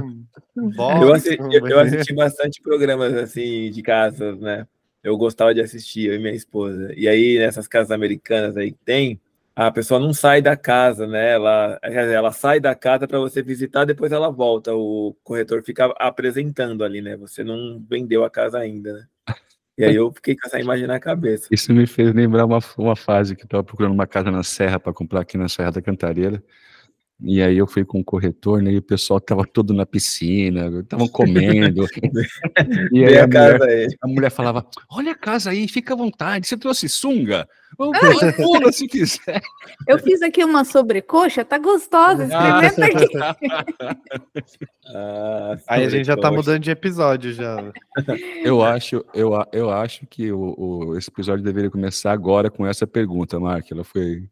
um 0.57 0.69
box. 0.71 1.01
Eu 1.03 1.15
assisti, 1.15 1.43
um 1.43 1.69
eu, 1.69 1.79
assisti 1.79 2.13
bastante 2.15 2.61
programas 2.61 3.15
assim 3.15 3.71
de 3.71 3.81
casas, 3.83 4.39
né? 4.41 4.67
Eu 5.03 5.17
gostava 5.17 5.55
de 5.55 5.61
assistir, 5.61 6.09
eu 6.09 6.17
e 6.17 6.19
minha 6.19 6.35
esposa. 6.35 6.93
E 6.97 7.09
aí, 7.09 7.39
nessas 7.39 7.67
casas 7.69 7.93
americanas 7.93 8.57
aí 8.59 8.73
que 8.73 8.79
tem, 8.85 9.19
a 9.57 9.71
pessoa 9.71 9.99
não 9.99 10.13
sai 10.13 10.43
da 10.43 10.55
casa, 10.55 11.07
né? 11.07 11.33
Ela, 11.33 11.79
ela 11.83 12.31
sai 12.31 12.61
da 12.61 12.75
casa 12.75 13.09
para 13.09 13.19
você 13.19 13.43
visitar, 13.43 13.87
depois 13.87 14.13
ela 14.13 14.31
volta. 14.31 14.75
O 14.75 15.17
corretor 15.25 15.63
fica 15.65 15.87
apresentando 15.99 16.85
ali, 16.85 17.01
né? 17.01 17.17
Você 17.17 17.43
não 17.43 17.83
vendeu 17.89 18.23
a 18.23 18.29
casa 18.29 18.59
ainda, 18.59 18.93
né? 18.93 19.07
E 19.79 19.85
aí 19.85 19.95
eu 19.95 20.13
fiquei 20.13 20.37
com 20.37 20.47
essa 20.47 20.61
imagem 20.61 20.87
na 20.87 21.01
cabeça. 21.01 21.49
Isso 21.51 21.73
me 21.73 21.87
fez 21.87 22.15
lembrar 22.15 22.45
uma, 22.45 22.59
uma 22.77 22.97
fase 22.97 23.35
que 23.35 23.43
eu 23.43 23.47
estava 23.47 23.65
procurando 23.65 23.93
uma 23.93 24.07
casa 24.07 24.31
na 24.31 24.43
Serra 24.43 24.79
para 24.79 24.93
comprar 24.93 25.21
aqui 25.21 25.39
na 25.39 25.49
Serra 25.49 25.71
da 25.73 25.83
Cantareira. 25.83 26.43
E 27.19 27.41
aí 27.41 27.57
eu 27.57 27.67
fui 27.67 27.83
com 27.83 28.01
o 28.01 28.05
corretor, 28.05 28.61
né? 28.61 28.71
E 28.73 28.77
o 28.77 28.83
pessoal 28.83 29.19
tava 29.19 29.43
todo 29.47 29.73
na 29.73 29.87
piscina, 29.87 30.69
estavam 30.81 31.09
comendo. 31.09 31.87
e 32.93 33.05
aí 33.07 33.17
a 33.19 33.25
a 33.25 33.27
mulher, 33.27 33.59
casa 33.59 33.65
aí. 33.65 33.89
a 34.03 34.07
mulher 34.09 34.31
falava: 34.31 34.67
Olha 34.91 35.13
a 35.13 35.15
casa 35.15 35.51
aí, 35.51 35.67
fica 35.67 35.95
à 35.95 35.97
vontade. 35.97 36.47
Você 36.47 36.59
trouxe 36.59 36.89
sunga? 36.91 37.49
Vamos 37.79 37.99
pula, 37.99 38.33
pula 38.35 38.73
se 38.73 38.87
quiser. 38.87 39.41
Eu 39.89 39.99
fiz 39.99 40.21
aqui 40.23 40.45
uma 40.45 40.65
sobrecoxa, 40.65 41.45
tá 41.45 41.59
gostosa, 41.59 42.25
experimenta 42.25 42.85
aqui. 42.85 43.97
Ah, 44.95 45.57
Aí 45.69 45.85
a 45.85 45.89
gente 45.89 46.05
já 46.07 46.17
tá 46.17 46.31
mudando 46.31 46.61
de 46.63 46.71
episódio 46.71 47.33
já. 47.33 47.57
Eu 48.45 48.63
acho, 48.63 49.05
eu, 49.13 49.35
a- 49.35 49.49
eu 49.53 49.71
acho 49.71 50.07
que 50.07 50.31
o, 50.31 50.55
o- 50.57 50.97
esse 50.97 51.11
episódio 51.11 51.45
deveria 51.45 51.71
começar 51.71 52.13
agora 52.13 52.51
com 52.51 52.65
essa 52.67 52.87
pergunta, 52.87 53.39
Mark. 53.41 53.67
Ela 53.71 53.83
foi, 53.83 54.25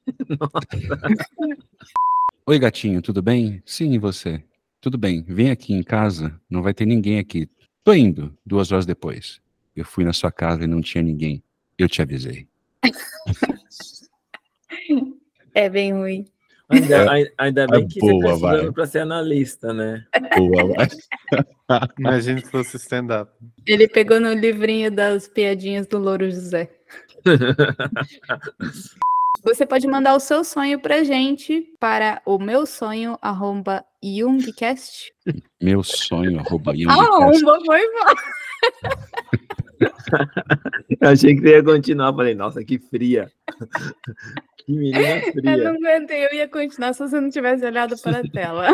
Oi, 2.46 2.60
gatinho, 2.60 3.02
tudo 3.02 3.24
bem? 3.24 3.60
Sim, 3.66 3.94
e 3.94 3.98
você? 3.98 4.44
Tudo 4.80 5.00
bem, 5.00 5.24
vem 5.24 5.50
aqui 5.50 5.74
em 5.74 5.82
casa, 5.82 6.40
não 6.48 6.62
vai 6.62 6.76
ter 6.76 6.86
ninguém 6.86 7.18
aqui. 7.18 7.50
Tô 7.84 7.92
indo, 7.92 8.38
duas 8.46 8.72
horas 8.72 8.86
depois. 8.86 9.42
Eu 9.76 9.86
fui 9.86 10.04
na 10.04 10.14
sua 10.14 10.32
casa 10.32 10.66
e 10.66 10.68
não 10.68 10.80
tinha 10.80 11.04
ninguém. 11.04 11.44
Eu 11.76 11.90
te 11.90 12.04
avisei. 12.04 12.48
É 15.56 15.68
bem 15.68 15.92
ruim. 15.92 16.26
Ainda, 16.70 17.10
ai- 17.12 17.32
ainda 17.38 17.68
bem 17.68 17.84
É 17.84 17.88
que 17.88 18.00
boa, 18.00 18.14
você 18.14 18.22
tá 18.22 18.36
vai. 18.48 18.54
estudando 18.56 18.74
para 18.74 18.86
ser 18.86 19.00
analista, 19.00 19.74
né? 19.74 20.06
Boa, 20.38 20.66
vai. 20.68 20.88
Imagina 22.00 22.40
se 22.40 22.50
fosse 22.52 22.78
stand-up. 22.78 23.32
Ele 23.66 23.88
pegou 23.88 24.20
no 24.20 24.32
livrinho 24.34 24.92
das 24.92 25.28
piadinhas 25.28 25.88
do 25.88 25.98
Louro 25.98 26.30
José. 26.30 26.70
Você 29.44 29.66
pode 29.66 29.88
mandar 29.88 30.16
o 30.16 30.20
seu 30.20 30.44
sonho 30.44 30.80
pra 30.80 31.04
gente 31.04 31.64
para 31.80 32.22
o 32.26 32.38
meu 32.38 32.66
sonho, 32.66 33.18
arroba 33.22 33.86
Jungcast. 34.04 35.14
Meu 35.62 35.84
sonho, 35.84 36.40
arroba 36.40 36.72
Ah, 36.72 36.76
Jungcast. 36.76 37.44
uma 37.44 37.66
foi 37.66 37.82
embora. 37.86 38.16
Eu 41.00 41.10
achei 41.10 41.36
que 41.36 41.42
você 41.42 41.50
ia 41.50 41.64
continuar. 41.64 42.14
Falei, 42.14 42.36
nossa, 42.36 42.64
que 42.64 42.78
fria. 42.80 43.32
que 44.58 44.72
menina 44.74 45.00
Eu 45.20 45.32
fria. 45.34 45.58
não 45.58 45.72
aguentei, 45.76 46.26
eu 46.26 46.34
ia 46.34 46.48
continuar 46.48 46.94
se 46.94 47.00
você 47.00 47.20
não 47.22 47.30
tivesse 47.30 47.66
olhado 47.66 47.98
para 48.02 48.20
a 48.20 48.24
tela. 48.30 48.68